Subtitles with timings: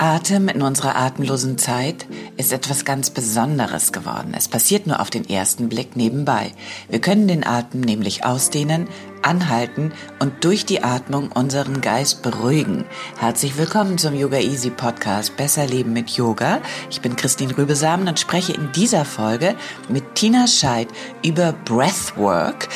[0.00, 4.32] Atem in unserer atemlosen Zeit ist etwas ganz Besonderes geworden.
[4.36, 6.52] Es passiert nur auf den ersten Blick nebenbei.
[6.88, 8.86] Wir können den Atem nämlich ausdehnen,
[9.22, 12.84] anhalten und durch die Atmung unseren Geist beruhigen.
[13.18, 16.60] Herzlich willkommen zum Yoga Easy Podcast Besser Leben mit Yoga.
[16.90, 19.56] Ich bin Christine Rübesamen und spreche in dieser Folge
[19.88, 20.88] mit Tina Scheid
[21.24, 22.68] über Breathwork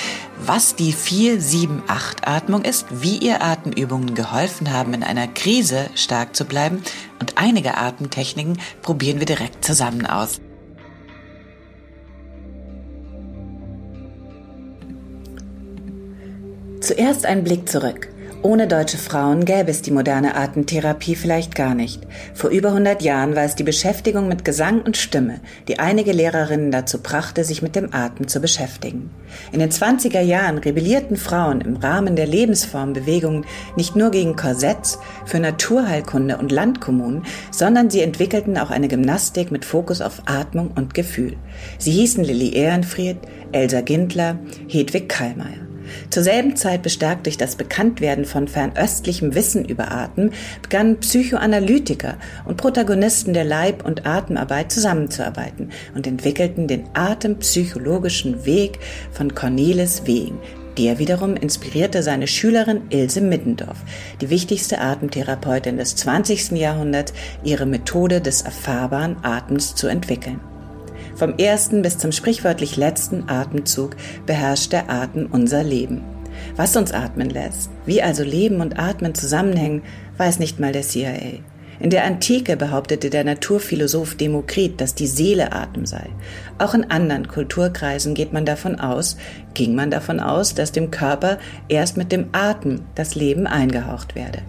[0.47, 6.83] was die 4-7-8-Atmung ist, wie ihr Atemübungen geholfen haben, in einer Krise stark zu bleiben
[7.21, 10.41] und einige Atemtechniken probieren wir direkt zusammen aus.
[16.81, 18.12] Zuerst ein Blick zurück.
[18.45, 22.03] Ohne deutsche Frauen gäbe es die moderne Atemtherapie vielleicht gar nicht.
[22.35, 26.73] Vor über 100 Jahren war es die Beschäftigung mit Gesang und Stimme, die einige Lehrerinnen
[26.73, 29.11] dazu brachte, sich mit dem Atem zu beschäftigen.
[29.53, 35.39] In den 20er Jahren rebellierten Frauen im Rahmen der Lebensformbewegungen nicht nur gegen Korsetts für
[35.39, 41.37] Naturheilkunde und Landkommunen, sondern sie entwickelten auch eine Gymnastik mit Fokus auf Atmung und Gefühl.
[41.79, 43.19] Sie hießen Lilly Ehrenfried,
[43.53, 45.72] Elsa Gindler, Hedwig Kallmeier.
[46.11, 50.31] Zur selben Zeit bestärkt durch das Bekanntwerden von fernöstlichem Wissen über Atem,
[50.63, 58.79] begannen Psychoanalytiker und Protagonisten der Leib- und Atemarbeit zusammenzuarbeiten und entwickelten den atempsychologischen Weg
[59.11, 60.39] von Cornelis Wegen,
[60.79, 63.79] der wiederum inspirierte seine Schülerin Ilse Middendorf,
[64.21, 66.53] die wichtigste Atemtherapeutin des 20.
[66.53, 67.13] Jahrhunderts,
[67.45, 70.41] ihre Methode des erfahrbaren Atems zu entwickeln.
[71.23, 73.95] Vom ersten bis zum sprichwörtlich letzten Atemzug
[74.27, 76.03] beherrscht der Atem unser Leben.
[76.57, 79.83] Was uns atmen lässt, wie also Leben und Atmen zusammenhängen,
[80.17, 81.39] weiß nicht mal der CIA.
[81.79, 86.11] In der Antike behauptete der Naturphilosoph Demokrit, dass die Seele Atem sei.
[86.59, 89.17] Auch in anderen Kulturkreisen geht man davon aus,
[89.55, 94.41] ging man davon aus, dass dem Körper erst mit dem Atem das Leben eingehaucht werde.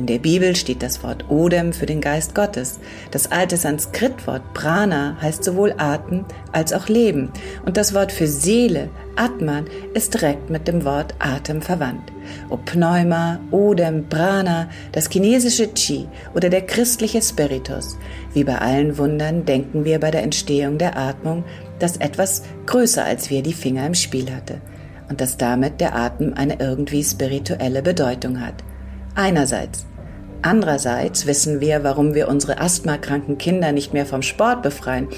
[0.00, 2.80] In der Bibel steht das Wort Odem für den Geist Gottes.
[3.10, 7.30] Das alte Sanskritwort Prana heißt sowohl Atem als auch Leben.
[7.66, 12.10] Und das Wort für Seele, Atman, ist direkt mit dem Wort Atem verwandt.
[12.48, 17.98] Ob Pneuma, Odem, Prana, das chinesische Qi oder der christliche Spiritus.
[18.32, 21.44] Wie bei allen Wundern denken wir bei der Entstehung der Atmung,
[21.78, 24.62] dass etwas größer als wir die Finger im Spiel hatte
[25.10, 28.64] und dass damit der Atem eine irgendwie spirituelle Bedeutung hat.
[29.14, 29.89] Einerseits.
[30.42, 35.08] Andererseits wissen wir, warum wir unsere asthmakranken Kinder nicht mehr vom Sport befreien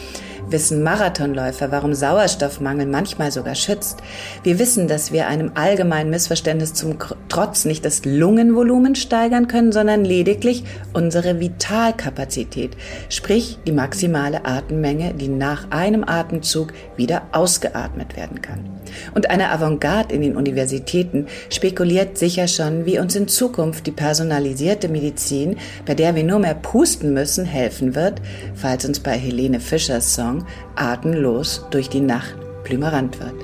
[0.52, 4.02] wissen Marathonläufer, warum Sauerstoffmangel manchmal sogar schützt.
[4.42, 6.96] Wir wissen, dass wir einem allgemeinen Missverständnis zum
[7.28, 12.76] Trotz nicht das Lungenvolumen steigern können, sondern lediglich unsere Vitalkapazität,
[13.08, 18.81] sprich die maximale Atemmenge, die nach einem Atemzug wieder ausgeatmet werden kann.
[19.14, 24.88] Und eine Avantgarde in den Universitäten spekuliert sicher schon, wie uns in Zukunft die personalisierte
[24.88, 28.20] Medizin, bei der wir nur mehr pusten müssen, helfen wird,
[28.54, 33.34] falls uns bei Helene Fischers Song atemlos durch die Nacht blümerant wird.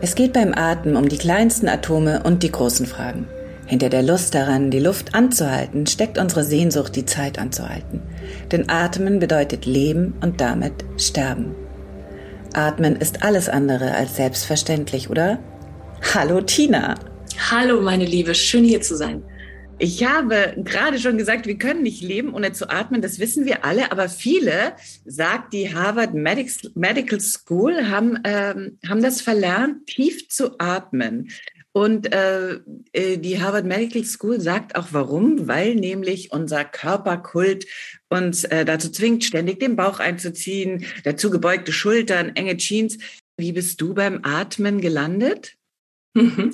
[0.00, 3.26] Es geht beim Atmen um die kleinsten Atome und die großen Fragen.
[3.66, 8.02] Hinter der Lust daran, die Luft anzuhalten, steckt unsere Sehnsucht, die Zeit anzuhalten.
[8.52, 11.54] Denn Atmen bedeutet Leben und damit Sterben.
[12.56, 15.38] Atmen ist alles andere als selbstverständlich, oder?
[16.14, 16.94] Hallo Tina.
[17.50, 19.22] Hallo meine Liebe, schön hier zu sein.
[19.78, 23.02] Ich habe gerade schon gesagt, wir können nicht leben, ohne zu atmen.
[23.02, 23.90] Das wissen wir alle.
[23.90, 24.74] Aber viele,
[25.04, 31.28] sagt die Harvard Medical School, haben, ähm, haben das verlernt, tief zu atmen.
[31.76, 32.60] Und äh,
[32.92, 37.66] äh, die Harvard Medical School sagt auch warum, weil nämlich unser Körperkult
[38.08, 42.98] uns äh, dazu zwingt, ständig den Bauch einzuziehen, dazu gebeugte Schultern, enge Jeans.
[43.36, 45.56] Wie bist du beim Atmen gelandet?
[46.14, 46.52] Mhm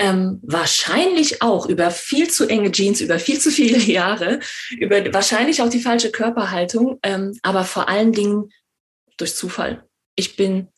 [0.00, 4.40] ähm, wahrscheinlich auch über viel zu enge Jeans, über viel zu viele Jahre,
[4.70, 8.50] über wahrscheinlich auch die falsche Körperhaltung, ähm, aber vor allen Dingen
[9.18, 9.84] durch Zufall.
[10.16, 10.68] Ich bin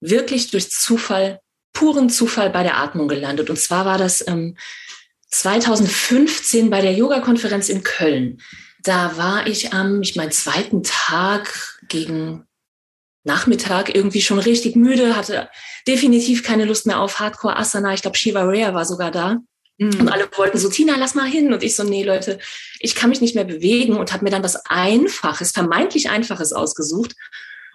[0.00, 1.40] wirklich durch Zufall,
[1.72, 3.50] puren Zufall bei der Atmung gelandet.
[3.50, 4.56] Und zwar war das ähm,
[5.30, 8.40] 2015 bei der Yoga-Konferenz in Köln.
[8.82, 12.44] Da war ich am, ich meine, zweiten Tag gegen
[13.24, 15.50] Nachmittag irgendwie schon richtig müde, hatte
[15.86, 17.92] definitiv keine Lust mehr auf Hardcore Asana.
[17.92, 19.38] Ich glaube, Shiva Rhea war sogar da.
[19.78, 20.00] Mhm.
[20.00, 21.52] Und alle wollten so, Tina, lass mal hin.
[21.52, 22.38] Und ich so, nee, Leute,
[22.80, 27.14] ich kann mich nicht mehr bewegen und habe mir dann was Einfaches, vermeintlich Einfaches ausgesucht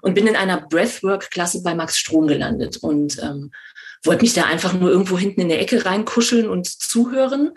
[0.01, 3.51] und bin in einer Breathwork-Klasse bei Max Strom gelandet und ähm,
[4.03, 7.51] wollte mich da einfach nur irgendwo hinten in der Ecke reinkuscheln und zuhören.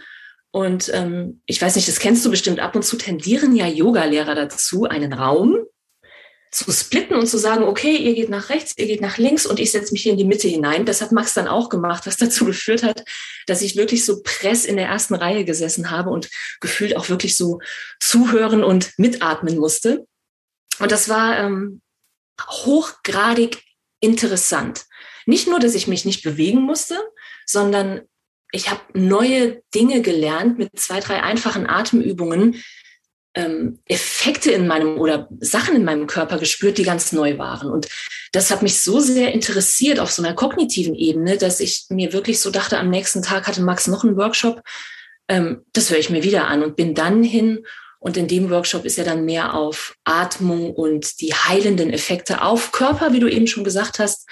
[0.50, 4.34] Und ähm, ich weiß nicht, das kennst du bestimmt, ab und zu tendieren ja Yoga-Lehrer
[4.34, 5.58] dazu, einen Raum
[6.50, 9.60] zu splitten und zu sagen, okay, ihr geht nach rechts, ihr geht nach links und
[9.60, 10.86] ich setze mich hier in die Mitte hinein.
[10.86, 13.04] Das hat Max dann auch gemacht, was dazu geführt hat,
[13.46, 17.36] dass ich wirklich so press in der ersten Reihe gesessen habe und gefühlt auch wirklich
[17.36, 17.60] so
[18.00, 20.06] zuhören und mitatmen musste.
[20.78, 21.82] Und das war ähm,
[22.40, 23.62] hochgradig
[24.00, 24.86] interessant.
[25.26, 26.98] Nicht nur, dass ich mich nicht bewegen musste,
[27.44, 28.02] sondern
[28.52, 32.62] ich habe neue Dinge gelernt mit zwei, drei einfachen Atemübungen,
[33.34, 37.70] ähm, Effekte in meinem oder Sachen in meinem Körper gespürt, die ganz neu waren.
[37.70, 37.88] Und
[38.32, 42.40] das hat mich so sehr interessiert auf so einer kognitiven Ebene, dass ich mir wirklich
[42.40, 44.62] so dachte, am nächsten Tag hatte Max noch einen Workshop.
[45.28, 47.66] Ähm, das höre ich mir wieder an und bin dann hin.
[47.98, 52.72] Und in dem Workshop ist er dann mehr auf Atmung und die heilenden Effekte auf
[52.72, 54.28] Körper, wie du eben schon gesagt hast,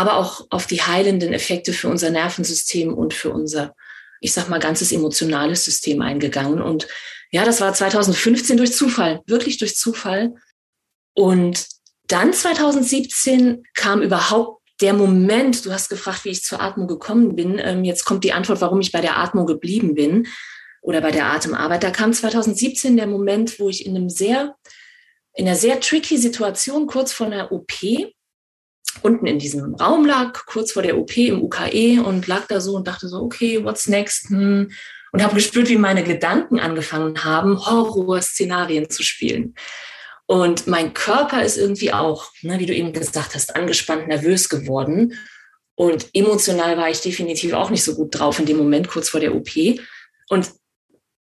[0.00, 3.74] aber auch auf die heilenden Effekte für unser Nervensystem und für unser,
[4.22, 6.62] ich sag mal, ganzes emotionales System eingegangen.
[6.62, 6.88] Und
[7.30, 10.32] ja, das war 2015 durch Zufall, wirklich durch Zufall.
[11.12, 11.66] Und
[12.06, 17.60] dann 2017 kam überhaupt der Moment, du hast gefragt, wie ich zur Atmung gekommen bin.
[17.62, 20.28] Ähm, jetzt kommt die Antwort, warum ich bei der Atmung geblieben bin
[20.80, 21.82] oder bei der Atemarbeit.
[21.82, 24.56] Da kam 2017 der Moment, wo ich in einem sehr,
[25.34, 27.70] in einer sehr tricky Situation kurz vor einer OP
[29.02, 32.74] unten in diesem Raum lag, kurz vor der OP im UKE und lag da so
[32.74, 34.28] und dachte so, okay, what's next?
[34.30, 34.70] Hm
[35.12, 39.54] und habe gespürt, wie meine Gedanken angefangen haben, Horrorszenarien zu spielen.
[40.26, 45.18] Und mein Körper ist irgendwie auch, ne, wie du eben gesagt hast, angespannt, nervös geworden.
[45.74, 49.18] Und emotional war ich definitiv auch nicht so gut drauf in dem Moment, kurz vor
[49.18, 49.50] der OP.
[50.28, 50.50] Und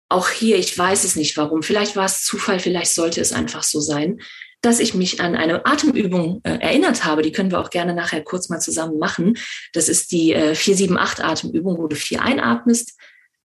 [0.09, 1.63] auch hier, ich weiß es nicht warum.
[1.63, 4.21] Vielleicht war es Zufall, vielleicht sollte es einfach so sein,
[4.67, 7.23] dass ich mich an eine Atemübung äh, erinnert habe.
[7.23, 9.39] Die können wir auch gerne nachher kurz mal zusammen machen.
[9.73, 12.99] Das ist die äh, 478-Atemübung, wo du vier einatmest,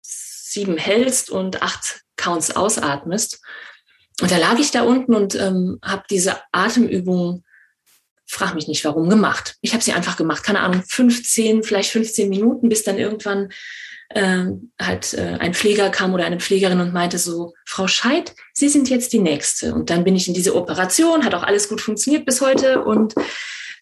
[0.01, 3.41] sieben hältst und acht Counts ausatmest.
[4.21, 7.43] Und da lag ich da unten und ähm, habe diese Atemübung,
[8.25, 9.57] frag mich nicht warum, gemacht.
[9.59, 13.49] Ich habe sie einfach gemacht, keine Ahnung, 15, vielleicht 15 Minuten, bis dann irgendwann
[14.09, 14.45] äh,
[14.81, 18.89] halt äh, ein Pfleger kam oder eine Pflegerin und meinte so, Frau Scheid, Sie sind
[18.89, 19.73] jetzt die Nächste.
[19.73, 22.83] Und dann bin ich in diese Operation, hat auch alles gut funktioniert bis heute.
[22.83, 23.13] Und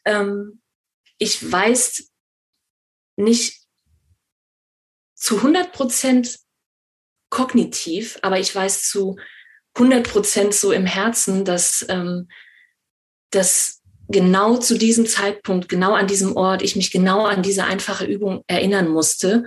[0.06, 0.62] ähm,
[1.18, 2.10] ich weiß
[3.16, 3.62] nicht
[5.16, 6.40] zu 100 Prozent,
[7.30, 9.18] kognitiv, aber ich weiß zu
[9.76, 12.30] 100 Prozent so im Herzen, dass, ähm,
[13.32, 18.06] dass genau zu diesem Zeitpunkt, genau an diesem Ort, ich mich genau an diese einfache
[18.06, 19.46] Übung erinnern musste,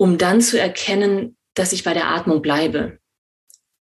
[0.00, 3.00] um dann zu erkennen, dass ich bei der Atmung bleibe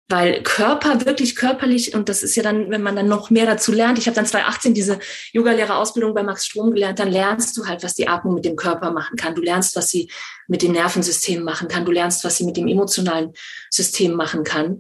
[0.09, 3.71] weil Körper wirklich körperlich und das ist ja dann, wenn man dann noch mehr dazu
[3.71, 3.99] lernt.
[3.99, 4.99] Ich habe dann 2018 diese
[5.33, 6.97] Yogalehrerausbildung bei Max Strom gelernt.
[6.97, 9.35] Dann lernst du halt, was die Atmung mit dem Körper machen kann.
[9.35, 10.09] Du lernst, was sie
[10.47, 11.85] mit dem Nervensystem machen kann.
[11.85, 13.33] Du lernst, was sie mit dem emotionalen
[13.69, 14.79] System machen kann.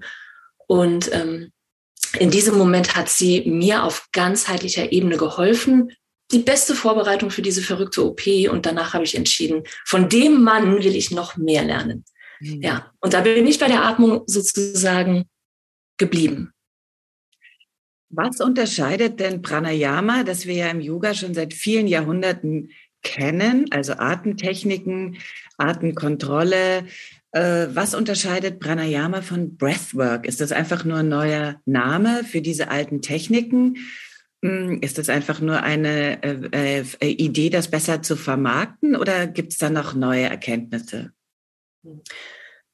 [0.65, 1.51] Und ähm,
[2.17, 5.91] in diesem Moment hat sie mir auf ganzheitlicher Ebene geholfen.
[6.31, 8.21] Die beste Vorbereitung für diese verrückte OP.
[8.49, 12.05] Und danach habe ich entschieden, von dem Mann will ich noch mehr lernen.
[12.39, 12.61] Mhm.
[12.61, 15.25] Ja, und da bin ich bei der Atmung sozusagen
[15.97, 16.53] geblieben.
[18.09, 22.71] Was unterscheidet denn Pranayama, das wir ja im Yoga schon seit vielen Jahrhunderten
[23.03, 25.17] kennen, also Atemtechniken,
[25.57, 26.85] Atemkontrolle,
[27.31, 30.25] äh, was unterscheidet Pranayama von Breathwork?
[30.25, 33.77] Ist das einfach nur ein neuer Name für diese alten Techniken?
[34.43, 39.51] Hm, ist das einfach nur eine äh, äh, Idee, das besser zu vermarkten oder gibt
[39.51, 41.11] es da noch neue Erkenntnisse?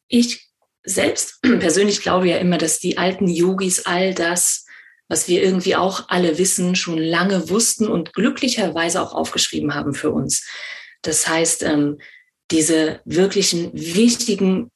[0.08, 0.52] Ich
[0.84, 4.66] selbst persönlich glaube ja immer, dass die alten Yogis all das,
[5.08, 10.12] was wir irgendwie auch alle wissen, schon lange wussten und glücklicherweise auch aufgeschrieben haben für
[10.12, 10.48] uns.
[11.02, 12.00] Das heißt, ähm,
[12.52, 14.70] diese wirklichen wichtigen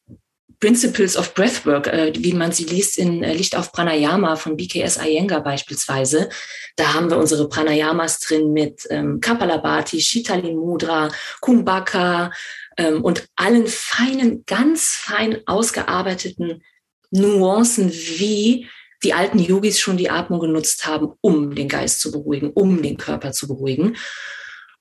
[0.59, 4.97] Principles of Breathwork, äh, wie man sie liest in äh, Licht auf Pranayama von BKS
[4.97, 6.29] Iyengar beispielsweise.
[6.75, 12.31] Da haben wir unsere Pranayamas drin mit ähm, Kapalabhati, Shitali Mudra, Kumbhaka,
[12.77, 16.63] ähm, und allen feinen, ganz fein ausgearbeiteten
[17.11, 18.67] Nuancen, wie
[19.03, 22.97] die alten Yogis schon die Atmung genutzt haben, um den Geist zu beruhigen, um den
[22.97, 23.97] Körper zu beruhigen.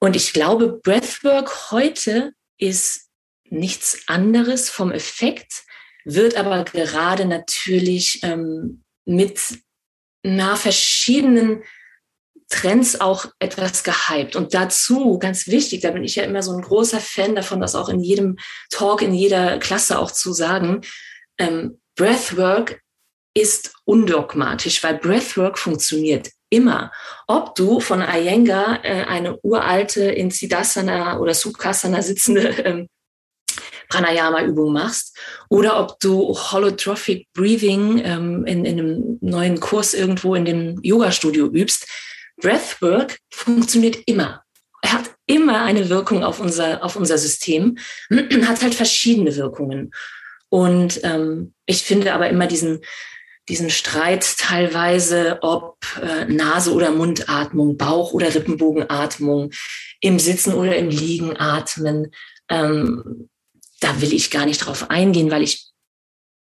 [0.00, 3.08] Und ich glaube, Breathwork heute ist
[3.44, 5.64] nichts anderes vom Effekt
[6.08, 9.38] wird aber gerade natürlich ähm, mit
[10.22, 11.62] na, verschiedenen
[12.48, 14.34] Trends auch etwas gehypt.
[14.34, 17.74] Und dazu, ganz wichtig, da bin ich ja immer so ein großer Fan davon, das
[17.74, 18.38] auch in jedem
[18.70, 20.80] Talk, in jeder Klasse auch zu sagen,
[21.36, 22.80] ähm, Breathwork
[23.34, 26.90] ist undogmatisch, weil Breathwork funktioniert immer.
[27.26, 32.88] Ob du von Iyengar äh, eine uralte in Siddhasana oder Sukhasana sitzende ähm,
[33.88, 35.16] Pranayama-Übung machst
[35.48, 41.46] oder ob du Holotrophic Breathing ähm, in, in einem neuen Kurs irgendwo in dem Yoga-Studio
[41.46, 41.86] übst.
[42.40, 44.42] Breathwork funktioniert immer.
[44.82, 47.78] Er hat immer eine Wirkung auf unser, auf unser System,
[48.10, 49.92] hat halt verschiedene Wirkungen.
[50.50, 52.80] Und ähm, ich finde aber immer diesen,
[53.48, 59.50] diesen Streit teilweise, ob äh, Nase- oder Mundatmung, Bauch- oder Rippenbogenatmung,
[60.00, 62.12] im Sitzen oder im Liegen atmen,
[62.48, 63.28] ähm,
[63.80, 65.68] da will ich gar nicht drauf eingehen, weil ich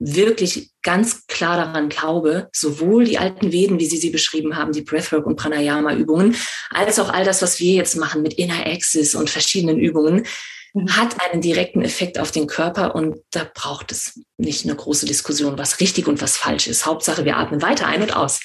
[0.03, 4.81] wirklich ganz klar daran glaube, sowohl die alten Veden, wie Sie sie beschrieben haben, die
[4.81, 6.35] Breathwork und Pranayama-Übungen,
[6.71, 10.25] als auch all das, was wir jetzt machen mit Inner Axis und verschiedenen Übungen,
[10.73, 10.97] mhm.
[10.97, 15.59] hat einen direkten Effekt auf den Körper und da braucht es nicht eine große Diskussion,
[15.59, 16.87] was richtig und was falsch ist.
[16.87, 18.39] Hauptsache, wir atmen weiter ein und aus.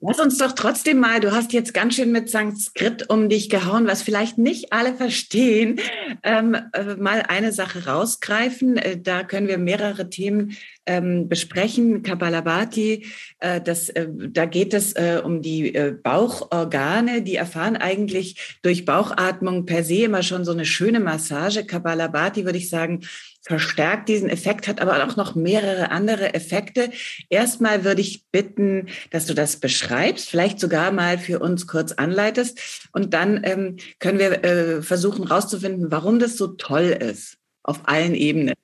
[0.00, 3.86] Lass uns doch trotzdem mal, du hast jetzt ganz schön mit Sanskrit um dich gehauen,
[3.86, 5.80] was vielleicht nicht alle verstehen,
[6.22, 8.76] ähm, äh, mal eine Sache rausgreifen.
[8.76, 10.56] Äh, da können wir mehrere Themen
[10.86, 12.02] ähm, besprechen.
[12.02, 13.06] Kapalabhati,
[13.40, 14.94] äh, das, äh, da geht es
[15.24, 17.22] um die Bauchorgane.
[17.22, 21.64] Die erfahren eigentlich durch Bauchatmung per se immer schon so eine schöne Massage.
[21.64, 23.00] Kapalabhati würde ich sagen,
[23.44, 26.90] verstärkt diesen Effekt, hat aber auch noch mehrere andere Effekte.
[27.28, 32.88] Erstmal würde ich bitten, dass du das beschreibst, vielleicht sogar mal für uns kurz anleitest.
[32.92, 38.14] Und dann ähm, können wir äh, versuchen herauszufinden, warum das so toll ist auf allen
[38.14, 38.54] Ebenen.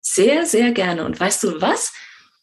[0.00, 1.04] Sehr, sehr gerne.
[1.04, 1.92] Und weißt du was?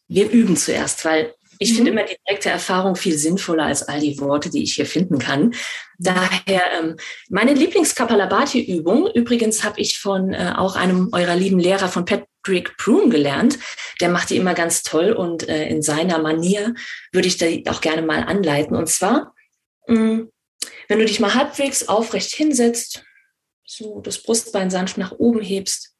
[0.06, 1.76] Wir üben zuerst, weil ich mhm.
[1.76, 5.18] finde immer die direkte Erfahrung viel sinnvoller als all die Worte, die ich hier finden
[5.18, 5.54] kann.
[5.98, 6.96] Daher ähm,
[7.28, 13.10] meine Lieblingskapalabhati-Übung, übrigens habe ich von äh, auch einem eurer lieben Lehrer von Patrick Broom
[13.10, 13.58] gelernt.
[14.00, 16.74] Der macht die immer ganz toll und äh, in seiner Manier
[17.12, 18.76] würde ich da auch gerne mal anleiten.
[18.76, 19.34] Und zwar,
[19.86, 20.30] mh, mm,
[20.88, 23.04] wenn du dich mal halbwegs aufrecht hinsetzt,
[23.64, 25.94] so das Brustbein sanft nach oben hebst,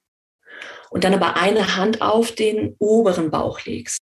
[0.94, 3.98] und dann aber eine Hand auf den oberen Bauch legst.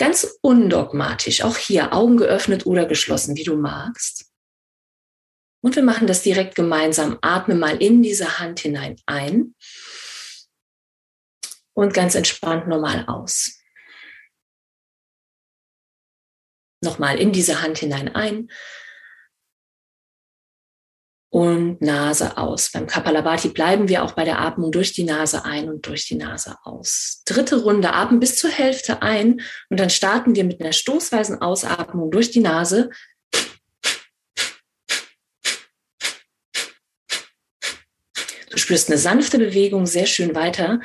[0.00, 4.32] Ganz undogmatisch, auch hier Augen geöffnet oder geschlossen, wie du magst.
[5.62, 7.18] Und wir machen das direkt gemeinsam.
[7.20, 9.54] Atme mal in diese Hand hinein ein
[11.74, 13.60] und ganz entspannt normal aus.
[16.82, 18.50] Nochmal in diese Hand hinein ein
[21.30, 22.70] und Nase aus.
[22.72, 26.16] Beim Kapalabhati bleiben wir auch bei der Atmung durch die Nase ein und durch die
[26.16, 27.22] Nase aus.
[27.24, 32.10] Dritte Runde atmen bis zur Hälfte ein und dann starten wir mit einer stoßweisen Ausatmung
[32.10, 32.90] durch die Nase.
[38.50, 40.80] Du spürst eine sanfte Bewegung, sehr schön weiter.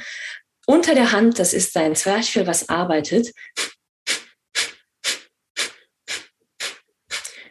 [0.67, 3.31] Unter der Hand, das ist dein Zwerchfell, was arbeitet.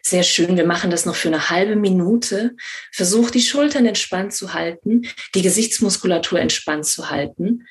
[0.07, 0.59] Sehr schön.
[0.59, 2.55] Wir machen das noch für eine halbe Minute.
[2.93, 7.67] Versuch die Schultern entspannt zu halten, die Gesichtsmuskulatur entspannt zu halten.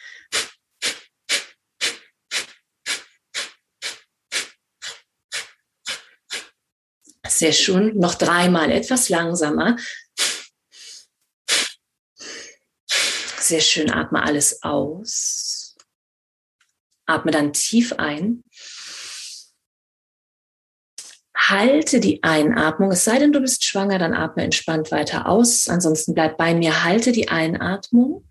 [7.28, 8.00] Sehr schön.
[8.00, 9.78] Noch dreimal etwas langsamer.
[13.38, 13.92] Sehr schön.
[13.92, 15.76] Atme alles aus.
[17.06, 18.44] Atme dann tief ein
[21.50, 22.92] halte die Einatmung.
[22.92, 25.68] Es sei denn, du bist schwanger, dann atme entspannt weiter aus.
[25.68, 26.84] Ansonsten bleib bei mir.
[26.84, 28.28] Halte die Einatmung.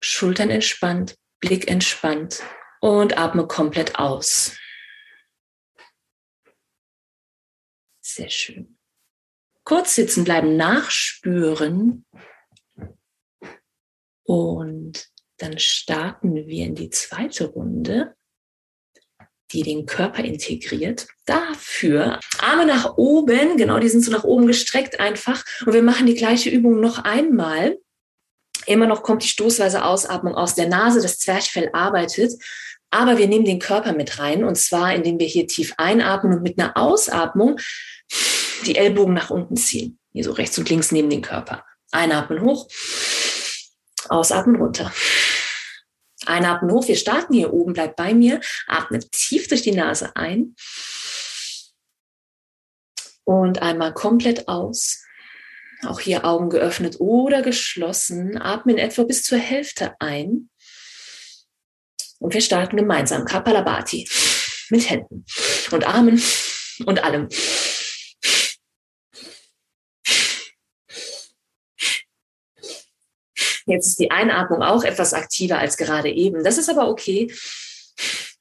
[0.00, 2.42] Schultern entspannt, Blick entspannt
[2.80, 4.56] und atme komplett aus.
[8.02, 8.78] Sehr schön.
[9.64, 12.04] Kurz sitzen bleiben, nachspüren.
[14.24, 18.14] Und dann starten wir in die zweite Runde
[19.54, 21.06] die den Körper integriert.
[21.24, 25.44] Dafür Arme nach oben, genau, die sind so nach oben gestreckt einfach.
[25.64, 27.78] Und wir machen die gleiche Übung noch einmal.
[28.66, 32.32] Immer noch kommt die stoßweise Ausatmung aus der Nase, das Zwerchfell arbeitet.
[32.90, 36.42] Aber wir nehmen den Körper mit rein und zwar, indem wir hier tief einatmen und
[36.42, 37.58] mit einer Ausatmung
[38.66, 39.98] die Ellbogen nach unten ziehen.
[40.12, 41.64] Hier so rechts und links neben den Körper.
[41.90, 42.68] Einatmen hoch,
[44.08, 44.92] ausatmen runter.
[46.26, 46.88] Einatmen hoch.
[46.88, 47.72] Wir starten hier oben.
[47.72, 48.40] Bleib bei mir.
[48.66, 50.54] Atme tief durch die Nase ein.
[53.24, 55.02] Und einmal komplett aus.
[55.84, 58.40] Auch hier Augen geöffnet oder geschlossen.
[58.40, 60.50] Atme in etwa bis zur Hälfte ein.
[62.18, 64.08] Und wir starten gemeinsam Kapalabhati
[64.70, 65.24] mit Händen
[65.72, 66.22] und Armen
[66.86, 67.28] und allem.
[73.66, 76.44] Jetzt ist die Einatmung auch etwas aktiver als gerade eben.
[76.44, 77.32] Das ist aber okay.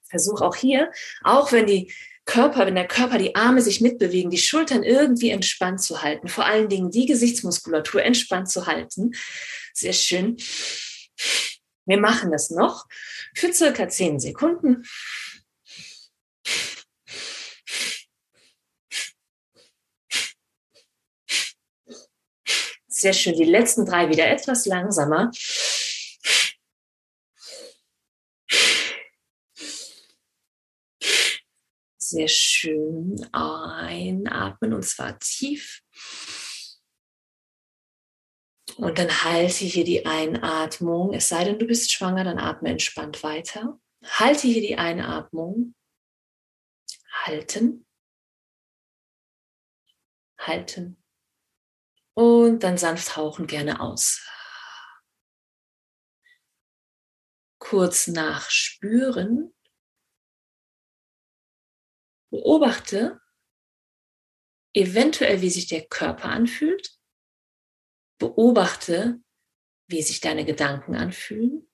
[0.09, 0.91] Versuch auch hier,
[1.23, 1.91] auch wenn die
[2.25, 6.45] Körper, wenn der Körper, die Arme sich mitbewegen, die Schultern irgendwie entspannt zu halten, vor
[6.45, 9.11] allen Dingen die Gesichtsmuskulatur entspannt zu halten.
[9.73, 10.37] Sehr schön.
[11.85, 12.85] Wir machen das noch
[13.35, 14.83] für circa zehn Sekunden.
[23.03, 23.35] Sehr schön.
[23.35, 25.29] Die letzten drei wieder etwas langsamer.
[31.97, 35.81] Sehr schön einatmen und zwar tief.
[38.77, 41.13] Und dann halte hier die Einatmung.
[41.13, 43.81] Es sei denn, du bist schwanger, dann atme entspannt weiter.
[44.05, 45.75] Halte hier die Einatmung.
[47.25, 47.85] Halten.
[50.37, 51.02] Halten
[52.15, 54.27] und dann sanft hauchen gerne aus.
[57.59, 59.53] Kurz nachspüren.
[62.29, 63.21] Beobachte
[64.75, 66.97] eventuell, wie sich der Körper anfühlt.
[68.19, 69.21] Beobachte,
[69.87, 71.69] wie sich deine Gedanken anfühlen.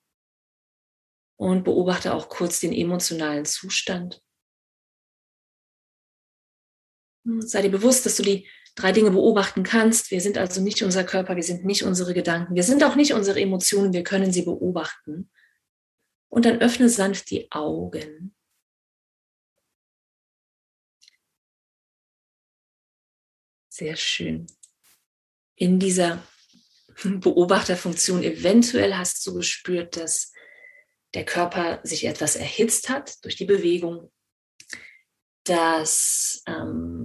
[1.38, 4.22] Und beobachte auch kurz den emotionalen Zustand.
[7.24, 8.48] Sei dir bewusst, dass du die
[8.80, 10.10] drei Dinge beobachten kannst.
[10.10, 13.12] Wir sind also nicht unser Körper, wir sind nicht unsere Gedanken, wir sind auch nicht
[13.12, 15.30] unsere Emotionen, wir können sie beobachten.
[16.28, 18.34] Und dann öffne sanft die Augen.
[23.68, 24.46] Sehr schön.
[25.56, 26.22] In dieser
[27.04, 30.32] Beobachterfunktion eventuell hast du gespürt, dass
[31.14, 34.12] der Körper sich etwas erhitzt hat durch die Bewegung,
[35.44, 36.99] dass ähm,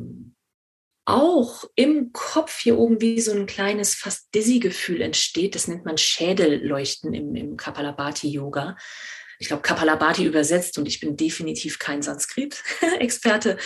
[1.05, 5.55] auch im Kopf hier oben wie so ein kleines, fast Dizzy-Gefühl entsteht.
[5.55, 8.75] Das nennt man Schädelleuchten im, im Kapalabhati-Yoga.
[9.37, 13.57] Ich glaube, Kapalabhati übersetzt und ich bin definitiv kein Sanskrit-Experte.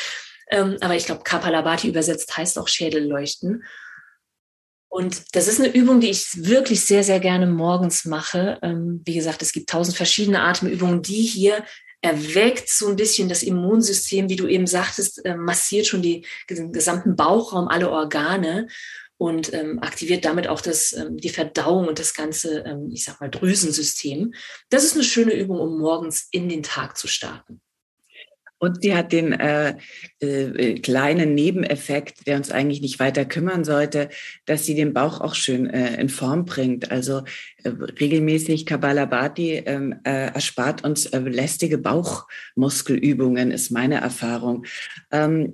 [0.50, 3.64] Ähm, aber ich glaube, Kapalabhati übersetzt heißt auch Schädelleuchten.
[4.90, 8.60] Und das ist eine Übung, die ich wirklich sehr, sehr gerne morgens mache.
[8.64, 11.64] Ähm, wie gesagt, es gibt tausend verschiedene Atemübungen, die hier
[12.02, 16.72] erweckt so ein bisschen das Immunsystem, wie du eben sagtest, äh, massiert schon die, den
[16.72, 18.68] gesamten Bauchraum, alle Organe
[19.18, 23.20] und ähm, aktiviert damit auch das, ähm, die Verdauung und das ganze, ähm, ich sag
[23.20, 24.34] mal, Drüsensystem.
[24.70, 27.62] Das ist eine schöne Übung, um morgens in den Tag zu starten.
[28.60, 29.76] Und sie hat den äh,
[30.20, 34.10] äh, kleinen Nebeneffekt, der uns eigentlich nicht weiter kümmern sollte,
[34.46, 36.92] dass sie den Bauch auch schön äh, in Form bringt.
[36.92, 37.24] Also
[37.64, 44.66] äh, regelmäßig Kabbalabhati ähm, äh, erspart uns äh, lästige Bauchmuskelübungen, ist meine Erfahrung.
[45.12, 45.54] Ähm,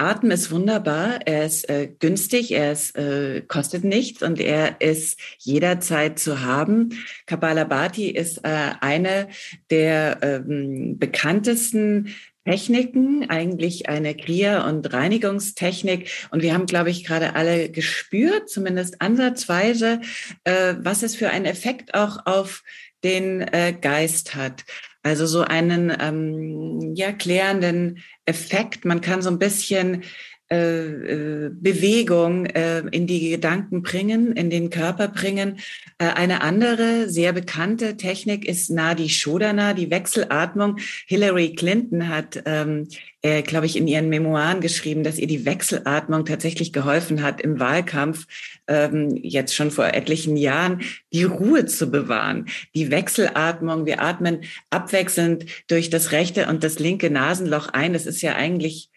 [0.00, 5.18] Atem ist wunderbar, er ist äh, günstig, er ist, äh, kostet nichts und er ist
[5.38, 6.90] jederzeit zu haben.
[7.26, 9.26] Kapalabhati ist äh, eine
[9.70, 12.14] der ähm, bekanntesten
[12.48, 16.10] Techniken, eigentlich eine Krier- und Reinigungstechnik.
[16.30, 20.00] Und wir haben, glaube ich, gerade alle gespürt, zumindest ansatzweise,
[20.44, 22.62] äh, was es für einen Effekt auch auf
[23.04, 24.64] den äh, Geist hat.
[25.02, 28.86] Also so einen ähm, ja, klärenden Effekt.
[28.86, 30.04] Man kann so ein bisschen
[30.50, 35.58] äh, äh, Bewegung äh, in die Gedanken bringen, in den Körper bringen.
[35.98, 40.78] Äh, eine andere sehr bekannte Technik ist Nadi Shodhana, die Wechselatmung.
[41.06, 42.88] Hillary Clinton hat, ähm,
[43.20, 47.60] äh, glaube ich, in ihren Memoiren geschrieben, dass ihr die Wechselatmung tatsächlich geholfen hat, im
[47.60, 48.26] Wahlkampf
[48.68, 50.80] ähm, jetzt schon vor etlichen Jahren
[51.12, 52.46] die Ruhe zu bewahren.
[52.74, 57.92] Die Wechselatmung, wir atmen abwechselnd durch das rechte und das linke Nasenloch ein.
[57.92, 58.88] Das ist ja eigentlich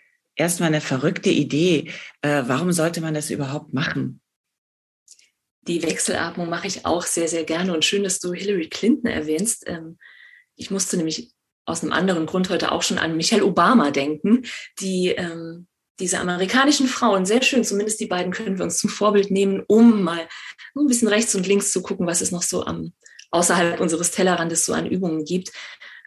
[0.41, 1.91] erstmal eine verrückte Idee.
[2.21, 4.21] Äh, warum sollte man das überhaupt machen?
[5.67, 7.73] Die Wechselatmung mache ich auch sehr, sehr gerne.
[7.73, 9.63] Und schön, dass du Hillary Clinton erwähnst.
[9.67, 9.97] Ähm,
[10.55, 11.31] ich musste nämlich
[11.65, 14.43] aus einem anderen Grund heute auch schon an Michelle Obama denken,
[14.79, 15.67] die ähm,
[15.99, 20.01] diese amerikanischen Frauen, sehr schön, zumindest die beiden können wir uns zum Vorbild nehmen, um
[20.01, 20.27] mal
[20.75, 22.93] ein bisschen rechts und links zu gucken, was es noch so am,
[23.29, 25.51] außerhalb unseres Tellerrandes so an Übungen gibt.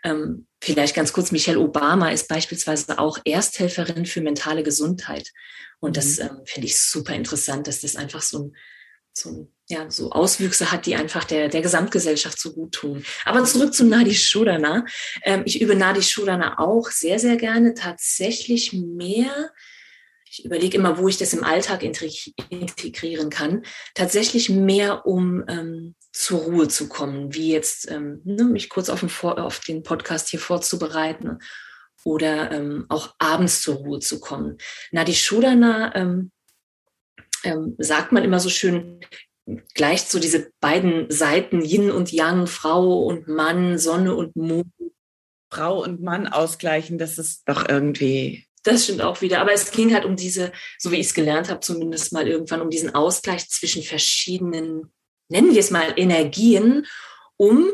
[0.05, 5.33] Ähm, vielleicht ganz kurz, Michelle Obama ist beispielsweise auch Ersthelferin für mentale Gesundheit.
[5.81, 6.25] Und das mhm.
[6.25, 8.57] ähm, finde ich super interessant, dass das einfach so ein,
[9.13, 13.05] so ein ja, so Auswüchse hat, die einfach der, der Gesamtgesellschaft so gut tun.
[13.25, 14.85] Aber zurück zu Nadi Shodana.
[15.23, 17.73] Ähm, ich übe Nadi Shodana auch sehr, sehr gerne.
[17.73, 19.53] Tatsächlich mehr,
[20.39, 26.41] ich überlege immer, wo ich das im Alltag integrieren kann, tatsächlich mehr um ähm, zur
[26.41, 30.41] Ruhe zu kommen, wie jetzt ähm, ne, mich kurz auf den, auf den, Podcast hier
[30.41, 31.39] vorzubereiten
[32.05, 34.59] oder ähm, auch abends zur Ruhe zu kommen.
[34.91, 36.33] Nadi Shodana ähm,
[37.45, 39.01] ähm, sagt man immer so schön,
[39.75, 44.67] gleicht so diese beiden Seiten Yin und Yang, Frau und Mann, Sonne und Mond.
[45.53, 48.47] Frau und Mann ausgleichen, das ist doch irgendwie.
[48.65, 49.41] Das stimmt auch wieder.
[49.41, 52.63] Aber es ging halt um diese, so wie ich es gelernt habe, zumindest mal irgendwann,
[52.63, 54.93] um diesen Ausgleich zwischen verschiedenen,
[55.29, 56.87] nennen wir es mal, Energien,
[57.37, 57.71] um,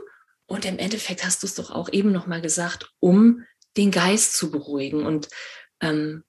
[0.47, 3.45] und im Endeffekt hast du es doch auch eben nochmal gesagt, um
[3.77, 5.07] den Geist zu beruhigen.
[5.07, 5.29] Und
[5.81, 6.25] ähm,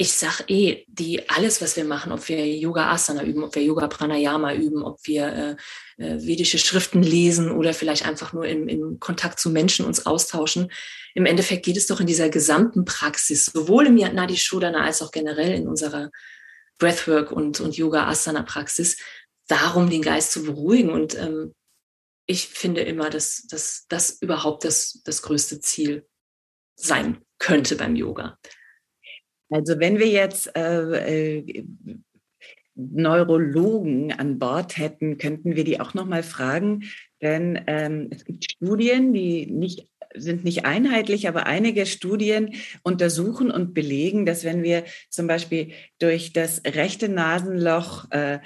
[0.00, 3.64] ich sag eh, die alles, was wir machen, ob wir Yoga Asana üben, ob wir
[3.64, 5.56] Yoga Pranayama üben, ob wir
[5.98, 10.06] äh, äh, vedische Schriften lesen oder vielleicht einfach nur im, im Kontakt zu Menschen uns
[10.06, 10.70] austauschen.
[11.14, 15.10] Im Endeffekt geht es doch in dieser gesamten Praxis, sowohl im Nadi Shodana als auch
[15.10, 16.10] generell in unserer
[16.78, 18.98] Breathwork und, und Yoga Asana Praxis,
[19.48, 20.90] darum, den Geist zu beruhigen.
[20.90, 21.56] Und ähm,
[22.26, 26.06] ich finde immer, dass, dass das überhaupt das, das größte Ziel
[26.76, 28.38] sein könnte beim Yoga.
[29.50, 31.64] Also wenn wir jetzt äh, äh,
[32.74, 36.84] Neurologen an Bord hätten, könnten wir die auch noch mal fragen,
[37.20, 39.88] denn ähm, es gibt Studien, die nicht
[40.20, 46.32] sind nicht einheitlich, aber einige Studien untersuchen und belegen, dass wenn wir zum Beispiel durch
[46.32, 48.38] das rechte Nasenloch äh,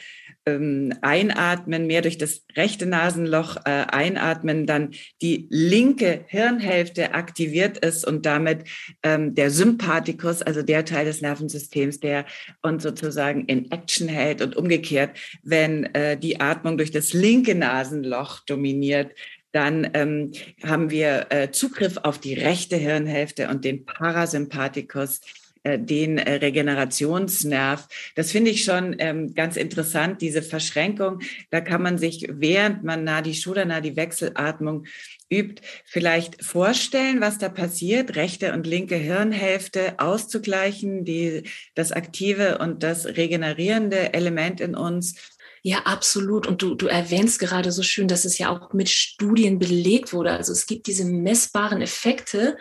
[0.45, 8.05] ähm, einatmen, mehr durch das rechte Nasenloch äh, einatmen, dann die linke Hirnhälfte aktiviert ist
[8.07, 8.65] und damit
[9.03, 12.27] ähm, der Sympathikus, also der Teil des Nervensystems, der
[12.63, 18.41] uns sozusagen in Action hält und umgekehrt, wenn äh, die Atmung durch das linke Nasenloch
[18.45, 19.13] dominiert,
[19.53, 25.21] dann ähm, haben wir äh, Zugriff auf die rechte Hirnhälfte und den Parasympathikus,
[25.65, 27.87] äh, den äh, Regenerationsnerv.
[28.17, 31.21] Das finde ich schon ähm, ganz interessant, diese Verschränkung.
[31.51, 34.87] Da kann man sich, während man Nadi Shodana, die Wechselatmung
[35.31, 42.83] übt, vielleicht vorstellen, was da passiert, rechte und linke Hirnhälfte auszugleichen, die, das aktive und
[42.83, 45.15] das regenerierende Element in uns
[45.63, 46.47] ja, absolut.
[46.47, 50.33] Und du, du erwähnst gerade so schön, dass es ja auch mit Studien belegt wurde.
[50.33, 52.57] Also es gibt diese messbaren Effekte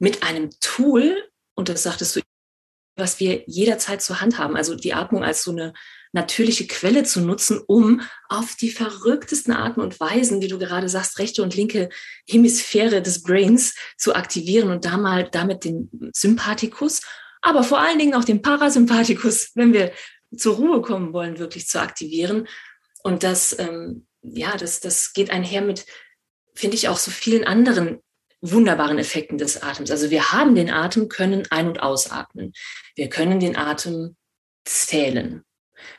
[0.00, 1.16] mit einem Tool,
[1.54, 2.20] und das sagtest du,
[2.96, 4.56] was wir jederzeit zur Hand haben.
[4.56, 5.72] Also die Atmung als so eine
[6.12, 11.18] natürliche Quelle zu nutzen, um auf die verrücktesten Arten und Weisen, wie du gerade sagst,
[11.20, 11.88] rechte und linke
[12.26, 17.02] Hemisphäre des Brains zu aktivieren und da mal damit den Sympathikus,
[17.42, 19.92] aber vor allen Dingen auch den Parasympathikus, wenn wir
[20.36, 22.48] zur Ruhe kommen wollen, wirklich zu aktivieren.
[23.02, 25.86] Und das, ähm, ja, das, das geht einher mit,
[26.54, 28.00] finde ich, auch so vielen anderen
[28.40, 29.90] wunderbaren Effekten des Atems.
[29.90, 32.52] Also wir haben den Atem, können ein- und ausatmen.
[32.94, 34.16] Wir können den Atem
[34.64, 35.44] zählen.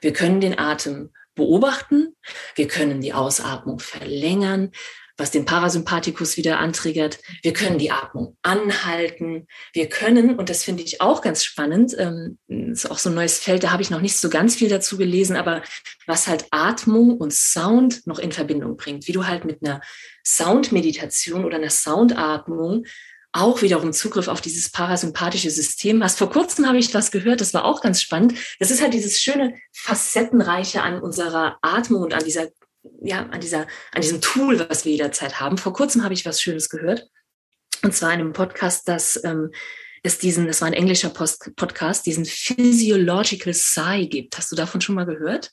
[0.01, 2.15] Wir können den Atem beobachten.
[2.55, 4.71] Wir können die Ausatmung verlängern
[5.19, 7.19] was den Parasympathikus wieder antriggert.
[7.43, 9.47] Wir können die Atmung anhalten.
[9.73, 13.39] Wir können, und das finde ich auch ganz spannend, ähm, ist auch so ein neues
[13.39, 15.61] Feld, da habe ich noch nicht so ganz viel dazu gelesen, aber
[16.07, 19.81] was halt Atmung und Sound noch in Verbindung bringt, wie du halt mit einer
[20.23, 22.85] Soundmeditation oder einer Soundatmung
[23.31, 26.17] auch wiederum Zugriff auf dieses parasympathische System hast.
[26.17, 28.33] Vor kurzem habe ich was gehört, das war auch ganz spannend.
[28.59, 32.47] Das ist halt dieses schöne Facettenreiche an unserer Atmung und an dieser
[33.01, 35.57] ja, an, dieser, an diesem Tool, was wir jederzeit haben.
[35.57, 37.07] Vor kurzem habe ich was Schönes gehört.
[37.83, 39.51] Und zwar in einem Podcast, dass ähm,
[40.03, 44.37] es diesen, das war ein englischer Post Podcast, diesen Physiological Sigh gibt.
[44.37, 45.51] Hast du davon schon mal gehört?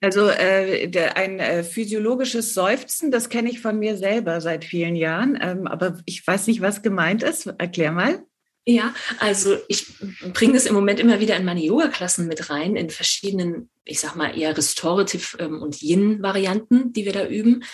[0.00, 4.94] Also äh, der, ein äh, physiologisches Seufzen, das kenne ich von mir selber seit vielen
[4.94, 7.46] Jahren, ähm, aber ich weiß nicht, was gemeint ist.
[7.58, 8.24] Erklär mal.
[8.70, 9.86] Ja, also ich
[10.34, 14.14] bringe das im Moment immer wieder in meine Yoga-Klassen mit rein, in verschiedenen, ich sag
[14.14, 17.64] mal, eher Restorative ähm, und Yin-Varianten, die wir da üben.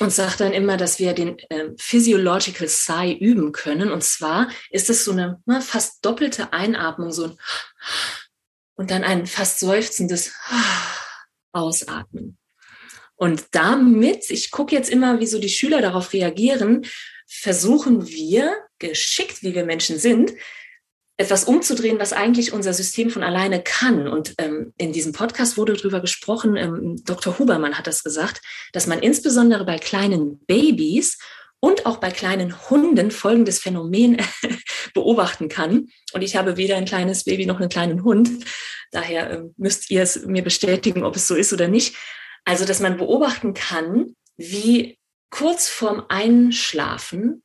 [0.00, 3.90] Und sage dann immer, dass wir den äh, Physiological Sigh üben können.
[3.90, 7.38] Und zwar ist es so eine na, fast doppelte Einatmung, so ein
[8.74, 10.34] und dann ein fast seufzendes
[11.52, 12.36] Ausatmen.
[13.16, 16.84] Und damit, ich gucke jetzt immer, wie so die Schüler darauf reagieren,
[17.28, 20.32] versuchen wir, geschickt wie wir Menschen sind,
[21.18, 24.06] etwas umzudrehen, was eigentlich unser System von alleine kann.
[24.06, 27.38] Und ähm, in diesem Podcast wurde darüber gesprochen, ähm, Dr.
[27.38, 28.40] Hubermann hat das gesagt,
[28.72, 31.18] dass man insbesondere bei kleinen Babys
[31.60, 34.18] und auch bei kleinen Hunden folgendes Phänomen
[34.94, 35.88] beobachten kann.
[36.12, 38.30] Und ich habe weder ein kleines Baby noch einen kleinen Hund.
[38.92, 41.96] Daher äh, müsst ihr es mir bestätigen, ob es so ist oder nicht.
[42.44, 44.97] Also, dass man beobachten kann, wie
[45.30, 47.42] kurz vorm Einschlafen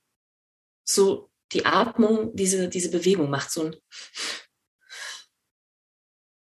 [0.84, 3.76] so die Atmung diese, diese Bewegung macht, so ein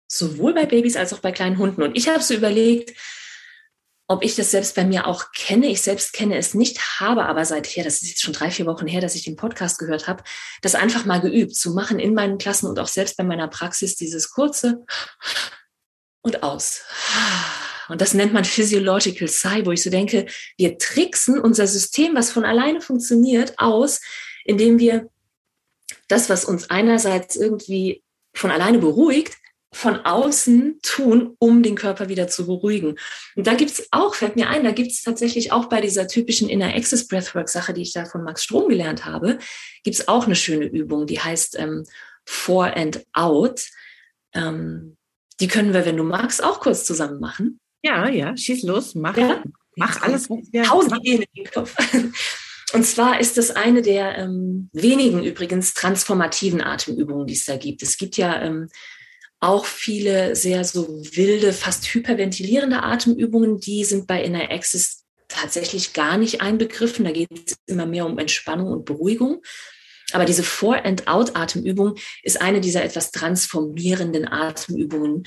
[0.09, 1.83] sowohl bei Babys als auch bei kleinen Hunden.
[1.83, 2.97] Und ich habe so überlegt,
[4.07, 5.67] ob ich das selbst bei mir auch kenne.
[5.67, 8.87] Ich selbst kenne es nicht, habe aber seither, das ist jetzt schon drei, vier Wochen
[8.87, 10.23] her, dass ich den Podcast gehört habe,
[10.63, 13.97] das einfach mal geübt zu machen in meinen Klassen und auch selbst bei meiner Praxis
[13.97, 14.85] dieses kurze
[16.23, 16.83] und aus.
[17.89, 22.31] Und das nennt man Physiological Sigh, wo ich so denke, wir tricksen unser System, was
[22.31, 24.01] von alleine funktioniert, aus,
[24.45, 25.09] indem wir
[26.09, 28.03] das, was uns einerseits irgendwie
[28.35, 29.37] von alleine beruhigt,
[29.75, 32.97] von außen tun, um den Körper wieder zu beruhigen.
[33.35, 36.07] Und da gibt es auch, fällt mir ein, da gibt es tatsächlich auch bei dieser
[36.07, 39.39] typischen Inner Access Breathwork Sache, die ich da von Max Strom gelernt habe,
[39.83, 41.85] gibt es auch eine schöne Übung, die heißt ähm,
[42.25, 43.67] For and Out.
[44.33, 44.97] Ähm,
[45.41, 47.59] die können wir, wenn du magst, auch kurz zusammen machen.
[47.85, 49.43] Ja, ja, schieß los, mach, ja?
[49.77, 50.27] mach alles.
[50.67, 51.77] Tausend Ideen in den Kopf.
[52.73, 57.83] Und zwar ist das eine der ähm, wenigen übrigens transformativen Atemübungen, die es da gibt.
[57.83, 58.69] Es gibt ja ähm,
[59.39, 66.17] auch viele sehr so wilde, fast hyperventilierende Atemübungen, die sind bei Inner Access tatsächlich gar
[66.17, 67.05] nicht einbegriffen.
[67.05, 69.43] Da geht es immer mehr um Entspannung und Beruhigung.
[70.13, 75.25] Aber diese For-and-Out-Atemübung ist eine dieser etwas transformierenden Atemübungen,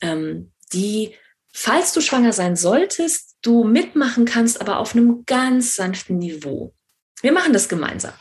[0.00, 1.14] ähm, die,
[1.52, 6.74] falls du schwanger sein solltest, du mitmachen kannst, aber auf einem ganz sanften Niveau.
[7.22, 8.14] Wir machen das gemeinsam.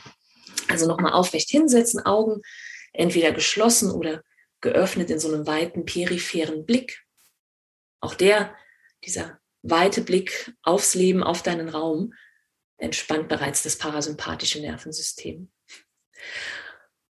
[0.68, 2.42] Also nochmal aufrecht hinsetzen, Augen
[2.94, 4.24] entweder geschlossen oder
[4.62, 7.04] geöffnet in so einem weiten peripheren Blick.
[8.02, 8.56] Auch der,
[9.04, 12.14] dieser weite Blick aufs Leben, auf deinen Raum,
[12.78, 15.52] entspannt bereits das parasympathische Nervensystem.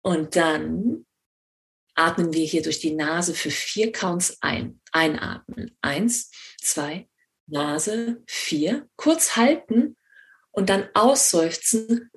[0.02, 1.06] Und dann
[1.94, 4.80] atmen wir hier durch die Nase für vier Counts ein.
[4.92, 5.76] Einatmen.
[5.80, 6.30] Eins,
[6.60, 7.08] zwei,
[7.46, 8.88] Nase, vier.
[8.96, 9.96] Kurz halten
[10.50, 12.10] und dann ausseufzen.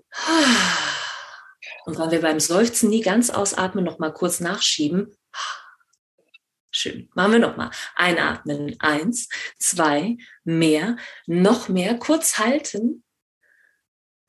[1.85, 5.15] Und weil wir beim Seufzen nie ganz ausatmen, nochmal kurz nachschieben.
[6.71, 7.09] Schön.
[7.15, 7.71] Machen wir nochmal.
[7.95, 8.75] Einatmen.
[8.79, 11.97] Eins, zwei, mehr, noch mehr.
[11.97, 13.03] Kurz halten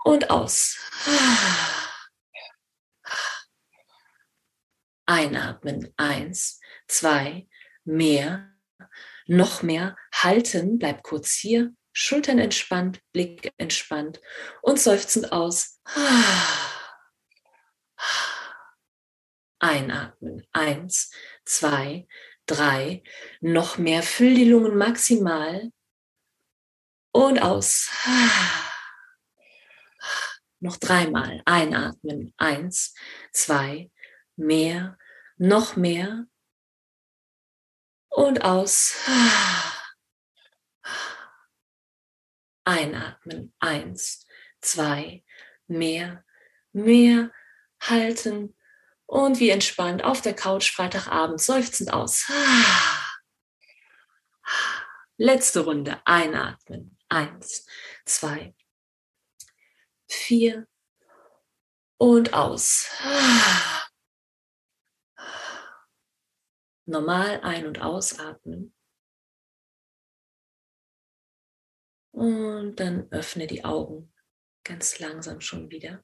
[0.04, 0.78] und aus.
[5.08, 5.92] Einatmen.
[5.96, 7.48] Eins, zwei,
[7.84, 8.52] mehr,
[9.26, 9.96] noch mehr.
[10.12, 10.78] Halten.
[10.78, 11.72] Bleib kurz hier.
[11.92, 14.20] Schultern entspannt, Blick entspannt
[14.60, 15.80] und seufzend aus.
[19.58, 20.46] Einatmen.
[20.52, 21.10] Eins,
[21.44, 22.06] zwei,
[22.46, 23.02] drei.
[23.40, 24.02] Noch mehr.
[24.02, 25.72] Füll die Lungen maximal.
[27.12, 27.90] Und aus.
[30.60, 31.40] Noch dreimal.
[31.46, 32.34] Einatmen.
[32.36, 32.94] Eins,
[33.32, 33.90] zwei,
[34.38, 34.96] mehr,
[35.36, 36.26] noch mehr.
[38.08, 38.96] Und aus.
[42.64, 43.54] Einatmen.
[43.60, 44.26] Eins,
[44.60, 45.24] zwei,
[45.66, 46.24] mehr,
[46.72, 47.32] mehr.
[47.80, 48.56] Halten.
[49.06, 52.30] Und wie entspannt auf der Couch Freitagabend seufzend aus.
[55.16, 56.00] Letzte Runde.
[56.04, 56.98] Einatmen.
[57.08, 57.66] Eins,
[58.04, 58.54] zwei,
[60.08, 60.66] vier
[61.98, 62.90] und aus.
[66.88, 68.74] Normal ein- und ausatmen.
[72.12, 74.12] Und dann öffne die Augen
[74.64, 76.02] ganz langsam schon wieder.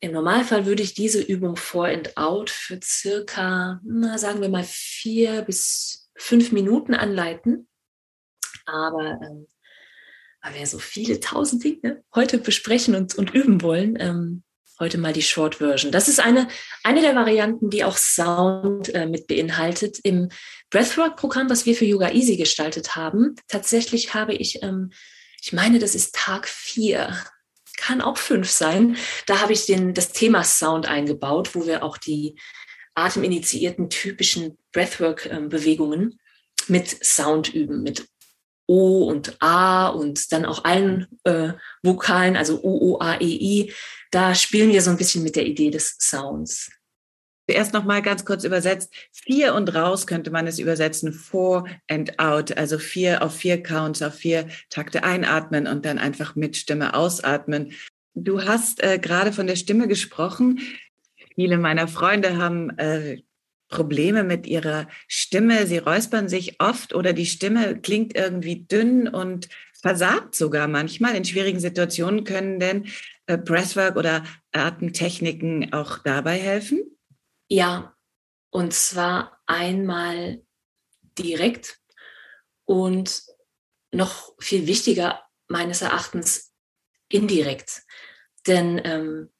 [0.00, 4.64] Im Normalfall würde ich diese Übung vor and out für circa, na, sagen wir mal,
[4.64, 7.68] vier bis fünf Minuten anleiten.
[8.64, 9.48] Aber ähm,
[10.40, 14.44] weil wir so viele tausend Dinge heute besprechen und, und üben wollen, ähm,
[14.80, 15.92] heute mal die Short Version.
[15.92, 16.48] Das ist eine,
[16.84, 19.98] eine der Varianten, die auch Sound äh, mit beinhaltet.
[20.02, 20.28] Im
[20.70, 24.90] Breathwork-Programm, was wir für Yoga Easy gestaltet haben, tatsächlich habe ich, ähm,
[25.40, 27.16] ich meine, das ist Tag vier,
[27.76, 28.96] kann auch fünf sein.
[29.26, 32.36] Da habe ich den, das Thema Sound eingebaut, wo wir auch die
[32.94, 36.18] ateminitiierten typischen Breathwork-Bewegungen ähm,
[36.66, 38.06] mit Sound üben, mit
[38.66, 43.72] O und A und dann auch allen äh, Vokalen, also O, O, A, E, I.
[44.10, 46.70] Da spielen wir so ein bisschen mit der Idee des Sounds.
[47.48, 48.92] Zuerst noch mal ganz kurz übersetzt.
[49.10, 51.14] Vier und raus könnte man es übersetzen.
[51.14, 52.56] Four and out.
[52.56, 57.72] Also vier auf vier Counts, auf vier Takte einatmen und dann einfach mit Stimme ausatmen.
[58.14, 60.60] Du hast äh, gerade von der Stimme gesprochen.
[61.36, 63.22] Viele meiner Freunde haben äh,
[63.68, 65.66] Probleme mit ihrer Stimme.
[65.66, 69.48] Sie räuspern sich oft oder die Stimme klingt irgendwie dünn und
[69.80, 71.14] versagt sogar manchmal.
[71.14, 72.88] In schwierigen Situationen können denn
[73.36, 76.82] Breathwork oder Atemtechniken auch dabei helfen?
[77.48, 77.94] Ja,
[78.50, 80.42] und zwar einmal
[81.18, 81.78] direkt
[82.64, 83.22] und
[83.92, 86.52] noch viel wichtiger meines Erachtens
[87.08, 87.82] indirekt.
[88.46, 89.30] Denn ähm,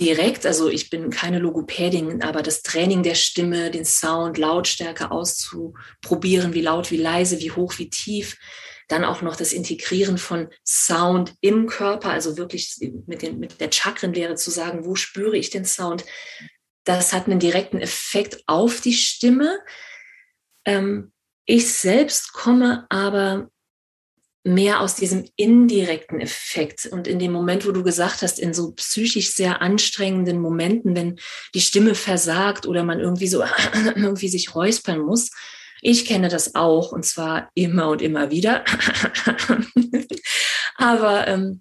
[0.00, 6.54] direkt, also ich bin keine Logopädin, aber das Training der Stimme, den Sound, Lautstärke auszuprobieren,
[6.54, 8.36] wie laut, wie leise, wie hoch, wie tief,
[8.88, 13.72] dann auch noch das Integrieren von Sound im Körper, also wirklich mit, den, mit der
[13.72, 16.04] Chakrenlehre zu sagen, wo spüre ich den Sound,
[16.84, 19.58] das hat einen direkten Effekt auf die Stimme.
[20.66, 21.12] Ähm,
[21.46, 23.50] ich selbst komme aber
[24.46, 26.84] mehr aus diesem indirekten Effekt.
[26.84, 31.18] Und in dem Moment, wo du gesagt hast, in so psychisch sehr anstrengenden Momenten, wenn
[31.54, 33.42] die Stimme versagt oder man irgendwie so
[33.96, 35.30] irgendwie sich räuspern muss,
[35.84, 38.64] ich kenne das auch und zwar immer und immer wieder.
[40.76, 41.60] Aber ähm,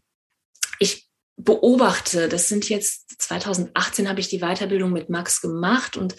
[0.80, 6.16] ich beobachte, das sind jetzt 2018 habe ich die Weiterbildung mit Max gemacht und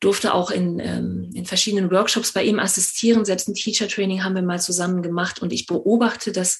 [0.00, 3.24] durfte auch in, ähm, in verschiedenen Workshops bei ihm assistieren.
[3.24, 6.58] Selbst ein Teacher Training haben wir mal zusammen gemacht und ich beobachte, dass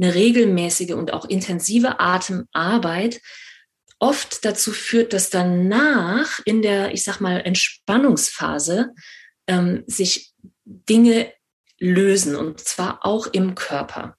[0.00, 3.20] eine regelmäßige und auch intensive Atemarbeit
[3.98, 8.92] oft dazu führt, dass danach in der, ich sag mal, Entspannungsphase
[9.46, 11.32] ähm, sich Dinge
[11.78, 14.16] lösen und zwar auch im Körper.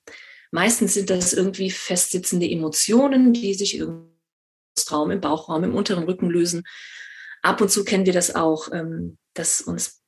[0.52, 4.12] Meistens sind das irgendwie festsitzende Emotionen, die sich im
[4.92, 6.64] Raum, im Bauchraum, im unteren Rücken lösen.
[7.42, 10.02] Ab und zu kennen wir das auch, ähm, dass uns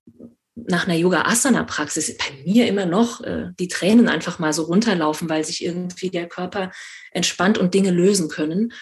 [0.56, 5.44] nach einer Yoga-Asana-Praxis bei mir immer noch äh, die Tränen einfach mal so runterlaufen, weil
[5.44, 6.72] sich irgendwie der Körper
[7.12, 8.74] entspannt und Dinge lösen können.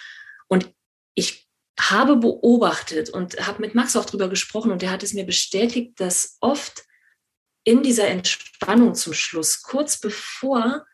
[0.48, 0.72] Und
[1.14, 1.45] ich
[1.78, 6.00] habe beobachtet und habe mit Max auch drüber gesprochen und er hat es mir bestätigt,
[6.00, 6.84] dass oft
[7.64, 10.86] in dieser Entspannung zum Schluss, kurz bevor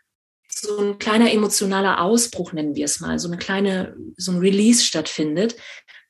[0.50, 4.84] so ein kleiner emotionaler Ausbruch, nennen wir es mal, so eine kleine, so ein Release
[4.84, 5.56] stattfindet,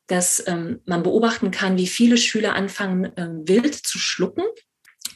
[0.06, 4.44] dass ähm, man beobachten kann, wie viele Schüler anfangen, ähm, wild zu schlucken,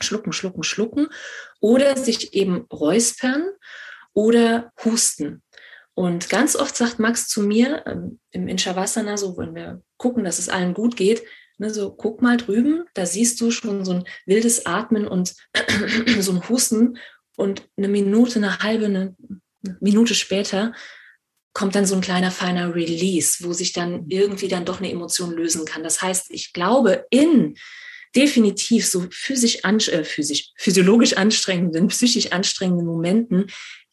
[0.01, 1.09] schlucken, schlucken, schlucken,
[1.61, 3.47] oder sich eben räuspern
[4.12, 5.42] oder husten.
[5.97, 10.39] Und ganz oft sagt Max zu mir ähm, im Inshavasana, so wenn wir gucken, dass
[10.39, 11.23] es allen gut geht,
[11.57, 15.35] ne, so guck mal drüben, da siehst du schon so ein wildes Atmen und
[16.21, 16.99] so ein Husten
[17.39, 19.17] und eine Minute, eine halbe, eine
[19.81, 20.75] Minute später
[21.55, 25.33] kommt dann so ein kleiner feiner Release, wo sich dann irgendwie dann doch eine Emotion
[25.33, 25.83] lösen kann.
[25.83, 27.57] Das heißt, ich glaube, in
[28.15, 33.47] definitiv so physisch, äh, physisch physiologisch anstrengenden, psychisch anstrengenden Momenten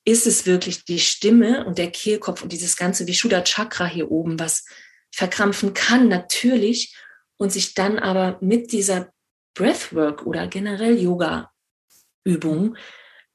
[0.05, 4.39] ist es wirklich die Stimme und der Kehlkopf und dieses ganze Vishuddha Chakra hier oben,
[4.39, 4.65] was
[5.11, 6.95] verkrampfen kann, natürlich,
[7.37, 9.11] und sich dann aber mit dieser
[9.53, 12.77] Breathwork oder generell Yoga-Übung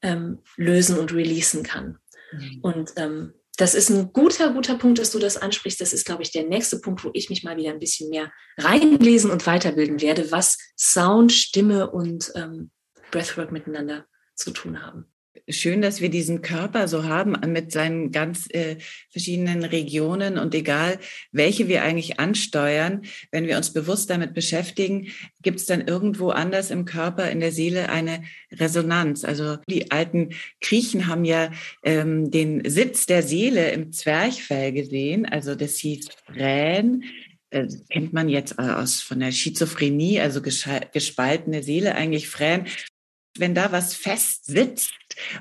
[0.02, 1.98] ähm, lösen und releasen kann.
[2.33, 2.61] Mhm.
[2.62, 5.81] Und ähm, das ist ein guter, guter Punkt, dass du das ansprichst.
[5.81, 8.31] Das ist, glaube ich, der nächste Punkt, wo ich mich mal wieder ein bisschen mehr
[8.57, 12.70] reinlesen und weiterbilden werde, was Sound, Stimme und ähm,
[13.11, 15.12] Breathwork miteinander zu tun haben
[15.50, 18.76] schön, dass wir diesen Körper so haben mit seinen ganz äh,
[19.11, 20.98] verschiedenen Regionen und egal,
[21.32, 25.08] welche wir eigentlich ansteuern, wenn wir uns bewusst damit beschäftigen,
[25.42, 29.24] gibt es dann irgendwo anders im Körper, in der Seele eine Resonanz.
[29.24, 30.30] Also die alten
[30.61, 31.50] Griechen haben ja
[31.82, 37.04] ähm, den Sitz der Seele im Zwerchfell gesehen, also das hieß Frän.
[37.50, 42.66] Das äh, kennt man jetzt aus von der Schizophrenie, also gespaltene Seele eigentlich Frän
[43.38, 44.92] wenn da was fest sitzt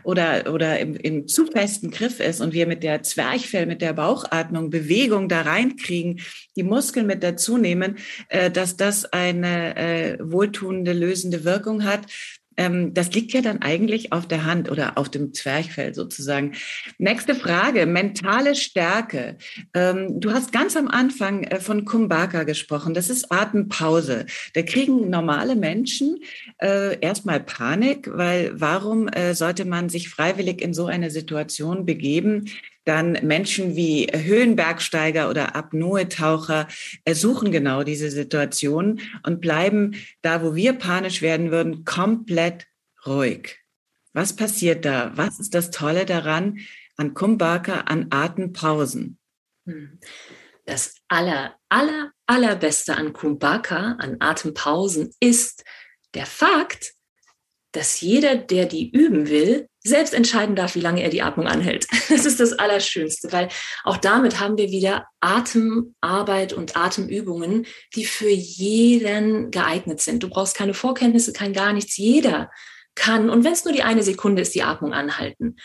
[0.03, 3.93] oder, oder im, im zu festen Griff ist und wir mit der Zwerchfell, mit der
[3.93, 6.19] Bauchatmung Bewegung da reinkriegen,
[6.55, 7.97] die Muskeln mit dazu nehmen,
[8.29, 12.01] äh, dass das eine äh, wohltuende, lösende Wirkung hat,
[12.57, 16.53] ähm, das liegt ja dann eigentlich auf der Hand oder auf dem Zwerchfell sozusagen.
[16.97, 19.37] Nächste Frage, mentale Stärke.
[19.73, 22.93] Ähm, du hast ganz am Anfang äh, von Kumbhaka gesprochen.
[22.93, 24.25] Das ist Atempause.
[24.53, 26.17] Da kriegen normale Menschen
[26.61, 32.45] äh, erstmal Panik, weil warum äh, sollte man sich freiwillig in so eine Situation begeben?
[32.87, 36.69] Dann Menschen wie Höhenbergsteiger oder Apnoe-Taucher
[37.11, 42.65] suchen genau diese Situation und bleiben da, wo wir panisch werden würden, komplett
[43.05, 43.57] ruhig.
[44.13, 45.11] Was passiert da?
[45.15, 46.59] Was ist das Tolle daran
[46.95, 49.19] an Kumbhaka, an Atempausen?
[49.65, 49.99] Hm.
[50.63, 55.65] Das aller, aller, allerbeste an Kumbhaka, an Atempausen, ist
[56.13, 56.93] der Fakt,
[57.73, 61.87] dass jeder, der die üben will, selbst entscheiden darf, wie lange er die Atmung anhält.
[62.09, 63.49] Das ist das Allerschönste, weil
[63.83, 67.65] auch damit haben wir wieder Atemarbeit und Atemübungen,
[67.95, 70.23] die für jeden geeignet sind.
[70.23, 71.97] Du brauchst keine Vorkenntnisse, kein gar nichts.
[71.97, 72.49] Jeder
[72.95, 75.57] kann, und wenn es nur die eine Sekunde ist, die Atmung anhalten.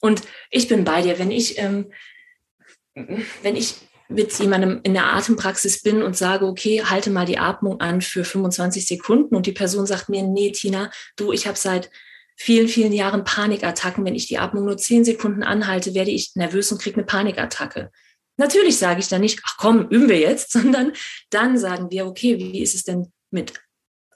[0.00, 1.92] Und ich bin bei dir, wenn ich, ähm,
[2.94, 3.74] wenn ich
[4.10, 8.24] mit jemandem in der Atempraxis bin und sage, okay, halte mal die Atmung an für
[8.24, 11.90] 25 Sekunden und die Person sagt mir, nee, Tina, du, ich habe seit
[12.40, 14.04] vielen, vielen Jahren Panikattacken.
[14.06, 17.90] Wenn ich die Atmung nur 10 Sekunden anhalte, werde ich nervös und kriege eine Panikattacke.
[18.38, 20.92] Natürlich sage ich dann nicht, ach komm, üben wir jetzt, sondern
[21.28, 23.52] dann sagen wir, okay, wie ist es denn mit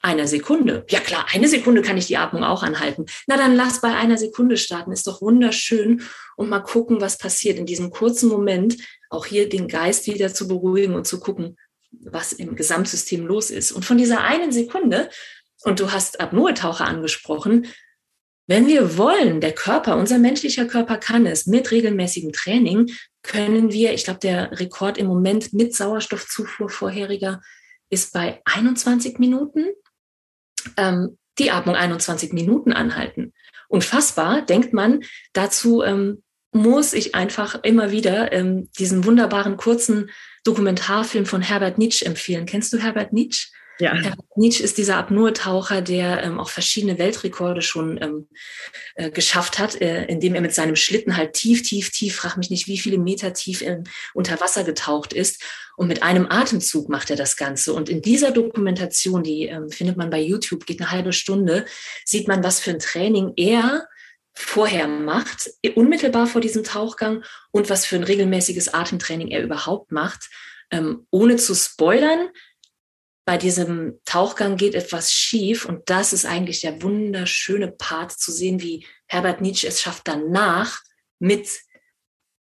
[0.01, 0.87] einer Sekunde?
[0.89, 3.05] Ja klar, eine Sekunde kann ich die Atmung auch anhalten.
[3.27, 6.03] Na dann lass bei einer Sekunde starten, ist doch wunderschön
[6.37, 8.79] und mal gucken, was passiert in diesem kurzen Moment,
[9.11, 11.59] auch hier den Geist wieder zu beruhigen und zu gucken,
[11.91, 13.71] was im Gesamtsystem los ist.
[13.71, 15.11] Und von dieser einen Sekunde,
[15.65, 17.67] und du hast Apnoe-Taucher angesprochen,
[18.47, 22.91] wenn wir wollen, der Körper, unser menschlicher Körper kann es, mit regelmäßigem Training
[23.23, 27.41] können wir, ich glaube, der Rekord im Moment mit Sauerstoffzufuhr vorheriger
[27.89, 29.67] ist bei 21 Minuten,
[30.77, 33.33] ähm, die Atmung 21 Minuten anhalten.
[33.69, 36.23] Unfassbar, denkt man, dazu ähm,
[36.53, 40.11] muss ich einfach immer wieder ähm, diesen wunderbaren kurzen
[40.45, 42.47] Dokumentarfilm von Herbert Nietzsche empfehlen.
[42.47, 43.49] Kennst du Herbert Nietzsche?
[43.79, 43.95] Ja.
[44.37, 48.29] Nietzsche ist dieser Apnoe-Taucher, der ähm, auch verschiedene Weltrekorde schon ähm,
[48.95, 52.51] äh, geschafft hat, äh, indem er mit seinem Schlitten halt tief, tief, tief, frag mich
[52.51, 55.43] nicht, wie viele Meter tief in, unter Wasser getaucht ist.
[55.77, 57.73] Und mit einem Atemzug macht er das Ganze.
[57.73, 61.65] Und in dieser Dokumentation, die ähm, findet man bei YouTube, geht eine halbe Stunde,
[62.05, 63.89] sieht man, was für ein Training er
[64.37, 70.29] vorher macht, unmittelbar vor diesem Tauchgang und was für ein regelmäßiges Atemtraining er überhaupt macht.
[70.71, 72.31] Ähm, ohne zu spoilern,
[73.25, 78.61] bei diesem Tauchgang geht etwas schief und das ist eigentlich der wunderschöne Part zu sehen,
[78.61, 80.83] wie Herbert Nietzsche es schafft, danach
[81.19, 81.49] mit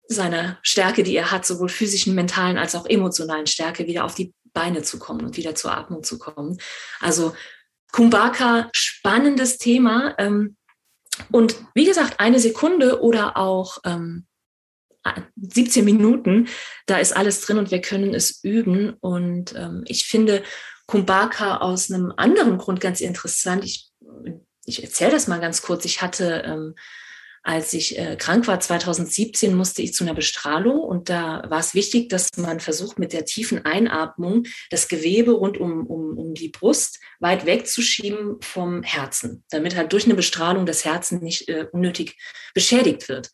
[0.09, 4.35] seiner Stärke, die er hat, sowohl physischen, mentalen als auch emotionalen Stärke, wieder auf die
[4.53, 6.59] Beine zu kommen und wieder zur Atmung zu kommen.
[7.01, 7.35] Also
[7.93, 10.15] Kumbhaka, spannendes Thema.
[10.19, 10.57] Ähm,
[11.31, 14.27] und wie gesagt, eine Sekunde oder auch ähm,
[15.37, 16.49] 17 Minuten,
[16.87, 18.95] da ist alles drin und wir können es üben.
[19.01, 20.43] Und ähm, ich finde
[20.87, 23.65] Kumbhaka aus einem anderen Grund ganz interessant.
[23.65, 23.91] Ich,
[24.65, 25.85] ich erzähle das mal ganz kurz.
[25.85, 26.75] Ich hatte, ähm,
[27.43, 31.75] als ich äh, krank war, 2017, musste ich zu einer Bestrahlung und da war es
[31.75, 36.51] wichtig, dass man versucht, mit der tiefen Einatmung das Gewebe rund um, um, um die
[36.51, 42.17] Brust weit wegzuschieben vom Herzen, damit halt durch eine Bestrahlung das Herzen nicht äh, unnötig
[42.55, 43.31] beschädigt wird.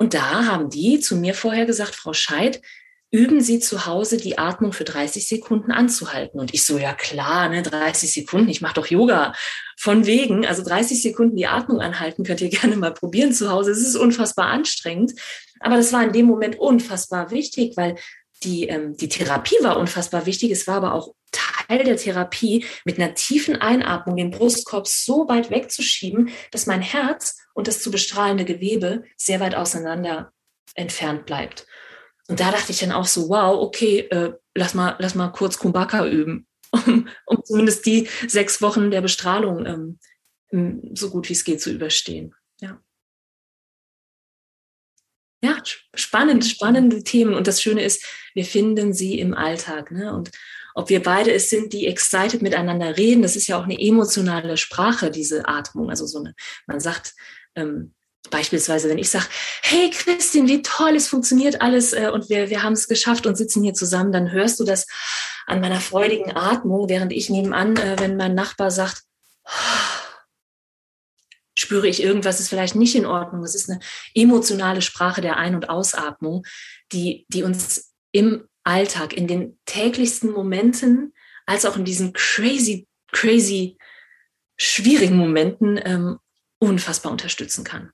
[0.00, 2.62] Und da haben die zu mir vorher gesagt, Frau Scheid,
[3.10, 6.40] üben Sie zu Hause die Atmung für 30 Sekunden anzuhalten.
[6.40, 9.34] Und ich so, ja klar, ne, 30 Sekunden, ich mache doch Yoga.
[9.76, 13.72] Von wegen, also 30 Sekunden die Atmung anhalten, könnt ihr gerne mal probieren zu Hause.
[13.72, 15.12] Es ist unfassbar anstrengend.
[15.60, 17.96] Aber das war in dem Moment unfassbar wichtig, weil
[18.42, 20.50] die, ähm, die Therapie war unfassbar wichtig.
[20.50, 25.50] Es war aber auch Teil der Therapie, mit einer tiefen Einatmung den Brustkorb so weit
[25.50, 30.32] wegzuschieben, dass mein Herz und das zu bestrahlende Gewebe sehr weit auseinander
[30.74, 31.66] entfernt bleibt.
[32.28, 35.58] Und da dachte ich dann auch so, wow, okay, äh, lass, mal, lass mal kurz
[35.58, 39.98] Kumbhaka üben, um, um zumindest die sechs Wochen der Bestrahlung ähm,
[40.94, 42.34] so gut wie es geht zu überstehen.
[42.60, 42.80] Ja.
[45.42, 45.62] Ja,
[45.94, 47.34] spannend, spannende Themen.
[47.34, 49.90] Und das Schöne ist, wir finden sie im Alltag.
[49.90, 50.12] Ne?
[50.12, 50.30] Und
[50.74, 54.56] ob wir beide es sind, die excited miteinander reden, das ist ja auch eine emotionale
[54.56, 55.88] Sprache, diese Atmung.
[55.88, 56.34] Also so eine,
[56.66, 57.14] man sagt,
[57.54, 57.94] ähm,
[58.30, 59.26] beispielsweise, wenn ich sage,
[59.62, 63.36] hey Christine, wie toll, es funktioniert alles äh, und wir, wir haben es geschafft und
[63.36, 64.86] sitzen hier zusammen, dann hörst du das
[65.46, 69.02] an meiner freudigen Atmung, während ich nebenan, äh, wenn mein Nachbar sagt,
[71.60, 73.42] spüre ich irgendwas ist vielleicht nicht in Ordnung.
[73.42, 73.80] Das ist eine
[74.14, 76.44] emotionale Sprache der Ein- und Ausatmung,
[76.92, 81.12] die, die uns im Alltag, in den täglichsten Momenten,
[81.46, 83.76] als auch in diesen crazy, crazy,
[84.56, 86.18] schwierigen Momenten ähm,
[86.60, 87.90] unfassbar unterstützen kann.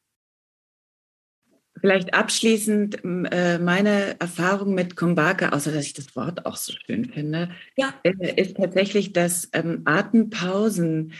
[1.80, 7.04] Vielleicht abschließend äh, meine Erfahrung mit Kumbhaka, außer dass ich das Wort auch so schön
[7.04, 7.94] finde, ja.
[8.02, 11.12] äh, ist tatsächlich, dass ähm, Atempausen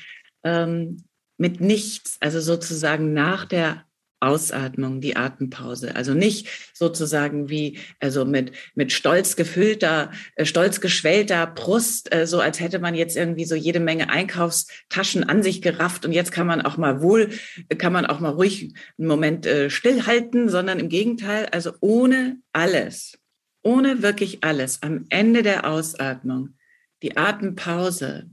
[0.44, 1.04] ähm,
[1.36, 3.84] mit nichts, also sozusagen nach der
[4.20, 5.94] Ausatmung, die Atempause.
[5.94, 12.40] Also nicht sozusagen wie, also mit, mit stolz gefüllter, äh, stolz geschwellter Brust, äh, so
[12.40, 16.46] als hätte man jetzt irgendwie so jede Menge Einkaufstaschen an sich gerafft und jetzt kann
[16.46, 17.30] man auch mal wohl,
[17.76, 23.18] kann man auch mal ruhig einen Moment äh, stillhalten, sondern im Gegenteil, also ohne alles,
[23.62, 26.56] ohne wirklich alles, am Ende der Ausatmung,
[27.02, 28.30] die Atempause,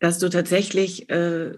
[0.00, 1.52] dass du tatsächlich äh,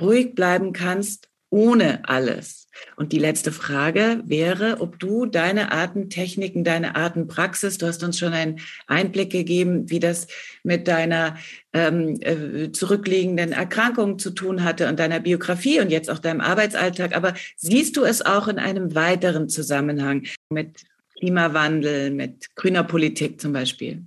[0.00, 2.68] ruhig bleiben kannst ohne alles.
[2.96, 8.32] Und die letzte Frage wäre, ob du deine Atemtechniken, deine Atempraxis, du hast uns schon
[8.32, 10.26] einen Einblick gegeben, wie das
[10.64, 11.36] mit deiner
[11.72, 17.14] ähm, äh, zurückliegenden Erkrankung zu tun hatte und deiner Biografie und jetzt auch deinem Arbeitsalltag.
[17.14, 20.82] Aber siehst du es auch in einem weiteren Zusammenhang mit
[21.20, 24.04] Klimawandel, mit grüner Politik zum Beispiel?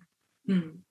[0.48, 0.84] Hm.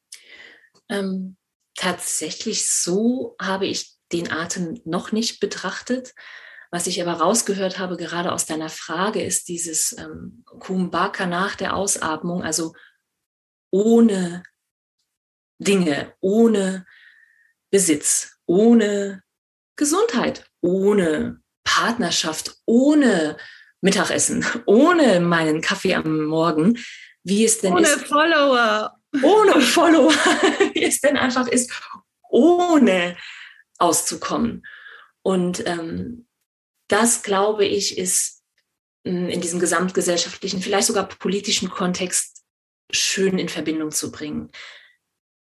[0.88, 1.36] Ähm,
[1.74, 6.14] tatsächlich so habe ich den Atem noch nicht betrachtet.
[6.70, 11.76] Was ich aber rausgehört habe, gerade aus deiner Frage, ist dieses ähm, Kumbhaka nach der
[11.76, 12.74] Ausatmung, also
[13.70, 14.42] ohne
[15.58, 16.86] Dinge, ohne
[17.70, 19.22] Besitz, ohne
[19.76, 23.36] Gesundheit, ohne Partnerschaft, ohne
[23.80, 26.78] Mittagessen, ohne meinen Kaffee am Morgen,
[27.22, 27.96] wie es denn ohne ist.
[27.96, 28.92] Ohne Follower.
[29.22, 30.12] Ohne Follower,
[30.74, 31.72] wie es denn einfach ist,
[32.28, 33.16] ohne
[33.78, 34.66] auszukommen.
[35.22, 36.25] Und ähm,
[36.88, 38.42] das, glaube ich, ist
[39.06, 42.42] hm, in diesem gesamtgesellschaftlichen, vielleicht sogar politischen Kontext
[42.92, 44.50] schön in Verbindung zu bringen.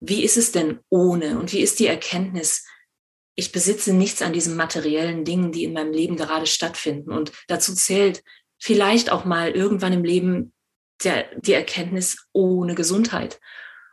[0.01, 1.39] Wie ist es denn ohne?
[1.39, 2.65] Und wie ist die Erkenntnis,
[3.39, 7.13] ich besitze nichts an diesen materiellen Dingen, die in meinem Leben gerade stattfinden.
[7.13, 8.25] Und dazu zählt
[8.59, 10.53] vielleicht auch mal irgendwann im Leben
[11.05, 13.39] der, die Erkenntnis ohne Gesundheit,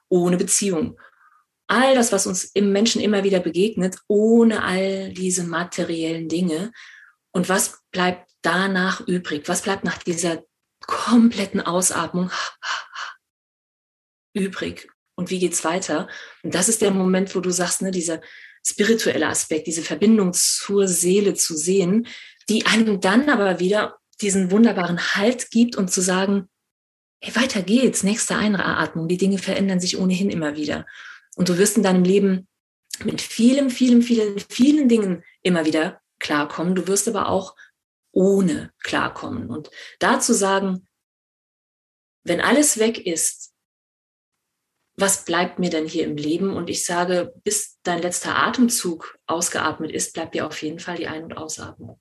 [0.09, 0.99] ohne Beziehung.
[1.67, 6.71] All das, was uns im Menschen immer wieder begegnet, ohne all diese materiellen Dinge.
[7.35, 9.49] Und was bleibt danach übrig?
[9.49, 10.45] Was bleibt nach dieser
[10.87, 12.31] kompletten Ausatmung
[14.33, 14.87] übrig?
[15.15, 16.07] Und wie geht's weiter?
[16.43, 18.21] Und das ist der Moment, wo du sagst, ne, dieser
[18.65, 22.07] spirituelle Aspekt, diese Verbindung zur Seele zu sehen,
[22.47, 26.47] die einem dann aber wieder diesen wunderbaren Halt gibt und zu sagen,
[27.21, 30.85] hey, weiter geht's, nächste Einatmung, die Dinge verändern sich ohnehin immer wieder.
[31.35, 32.47] Und du wirst in deinem Leben
[33.03, 36.75] mit vielen, vielen, vielen, vielen Dingen immer wieder klarkommen.
[36.75, 37.55] Du wirst aber auch
[38.11, 39.49] ohne klarkommen.
[39.49, 40.87] Und dazu sagen,
[42.23, 43.53] wenn alles weg ist,
[44.97, 46.55] was bleibt mir denn hier im Leben?
[46.55, 51.07] Und ich sage, bis dein letzter Atemzug ausgeatmet ist, bleibt dir auf jeden Fall die
[51.07, 51.99] Ein- und Ausatmung.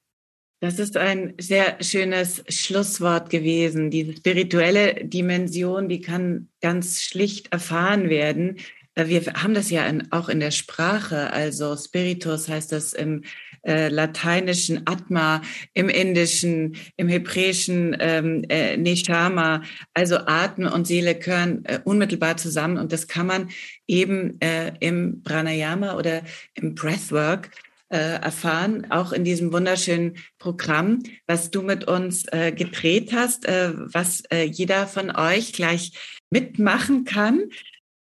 [0.60, 3.90] Das ist ein sehr schönes Schlusswort gewesen.
[3.90, 8.58] Diese spirituelle Dimension, die kann ganz schlicht erfahren werden.
[8.96, 11.32] Wir haben das ja auch in der Sprache.
[11.32, 13.22] Also Spiritus heißt das im
[13.66, 15.42] äh, lateinischen Atma,
[15.72, 19.62] im indischen, im hebräischen ähm, äh, Neshama.
[19.94, 23.48] Also Atem und Seele gehören äh, unmittelbar zusammen und das kann man
[23.86, 26.22] eben äh, im Pranayama oder
[26.54, 27.50] im Breathwork
[27.88, 33.72] äh, erfahren, auch in diesem wunderschönen Programm, was du mit uns äh, gedreht hast, äh,
[33.74, 35.92] was äh, jeder von euch gleich
[36.30, 37.50] mitmachen kann.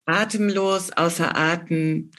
[0.06, 2.12] Atemlos, außer Atem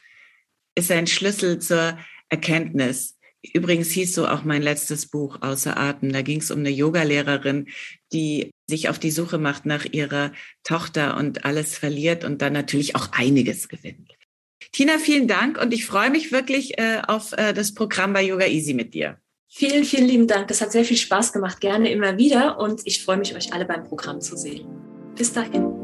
[0.74, 3.16] ist ein Schlüssel zur Erkenntnis.
[3.52, 6.12] Übrigens hieß so auch mein letztes Buch Außer Atem.
[6.12, 7.68] Da ging es um eine Yogalehrerin,
[8.12, 10.32] die sich auf die Suche macht nach ihrer
[10.62, 14.12] Tochter und alles verliert und dann natürlich auch einiges gewinnt.
[14.72, 18.46] Tina, vielen Dank und ich freue mich wirklich äh, auf äh, das Programm bei Yoga
[18.46, 19.18] Easy mit dir.
[19.46, 20.48] Vielen, vielen lieben Dank.
[20.48, 21.60] Das hat sehr viel Spaß gemacht.
[21.60, 24.66] Gerne immer wieder und ich freue mich, euch alle beim Programm zu sehen.
[25.14, 25.83] Bis dahin.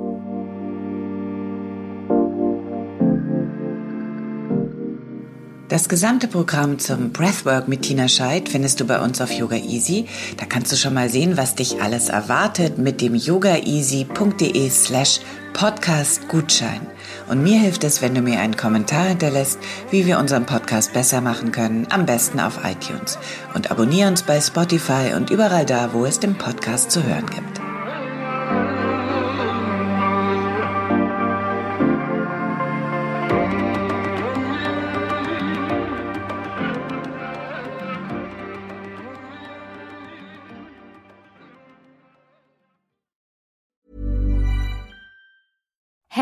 [5.70, 10.06] Das gesamte Programm zum Breathwork mit Tina Scheid findest du bei uns auf Yoga Easy.
[10.36, 15.20] Da kannst du schon mal sehen, was dich alles erwartet mit dem yogaeasy.de slash
[15.52, 16.80] Podcast Gutschein.
[17.28, 19.60] Und mir hilft es, wenn du mir einen Kommentar hinterlässt,
[19.92, 23.16] wie wir unseren Podcast besser machen können, am besten auf iTunes.
[23.54, 27.59] Und abonniere uns bei Spotify und überall da, wo es den Podcast zu hören gibt.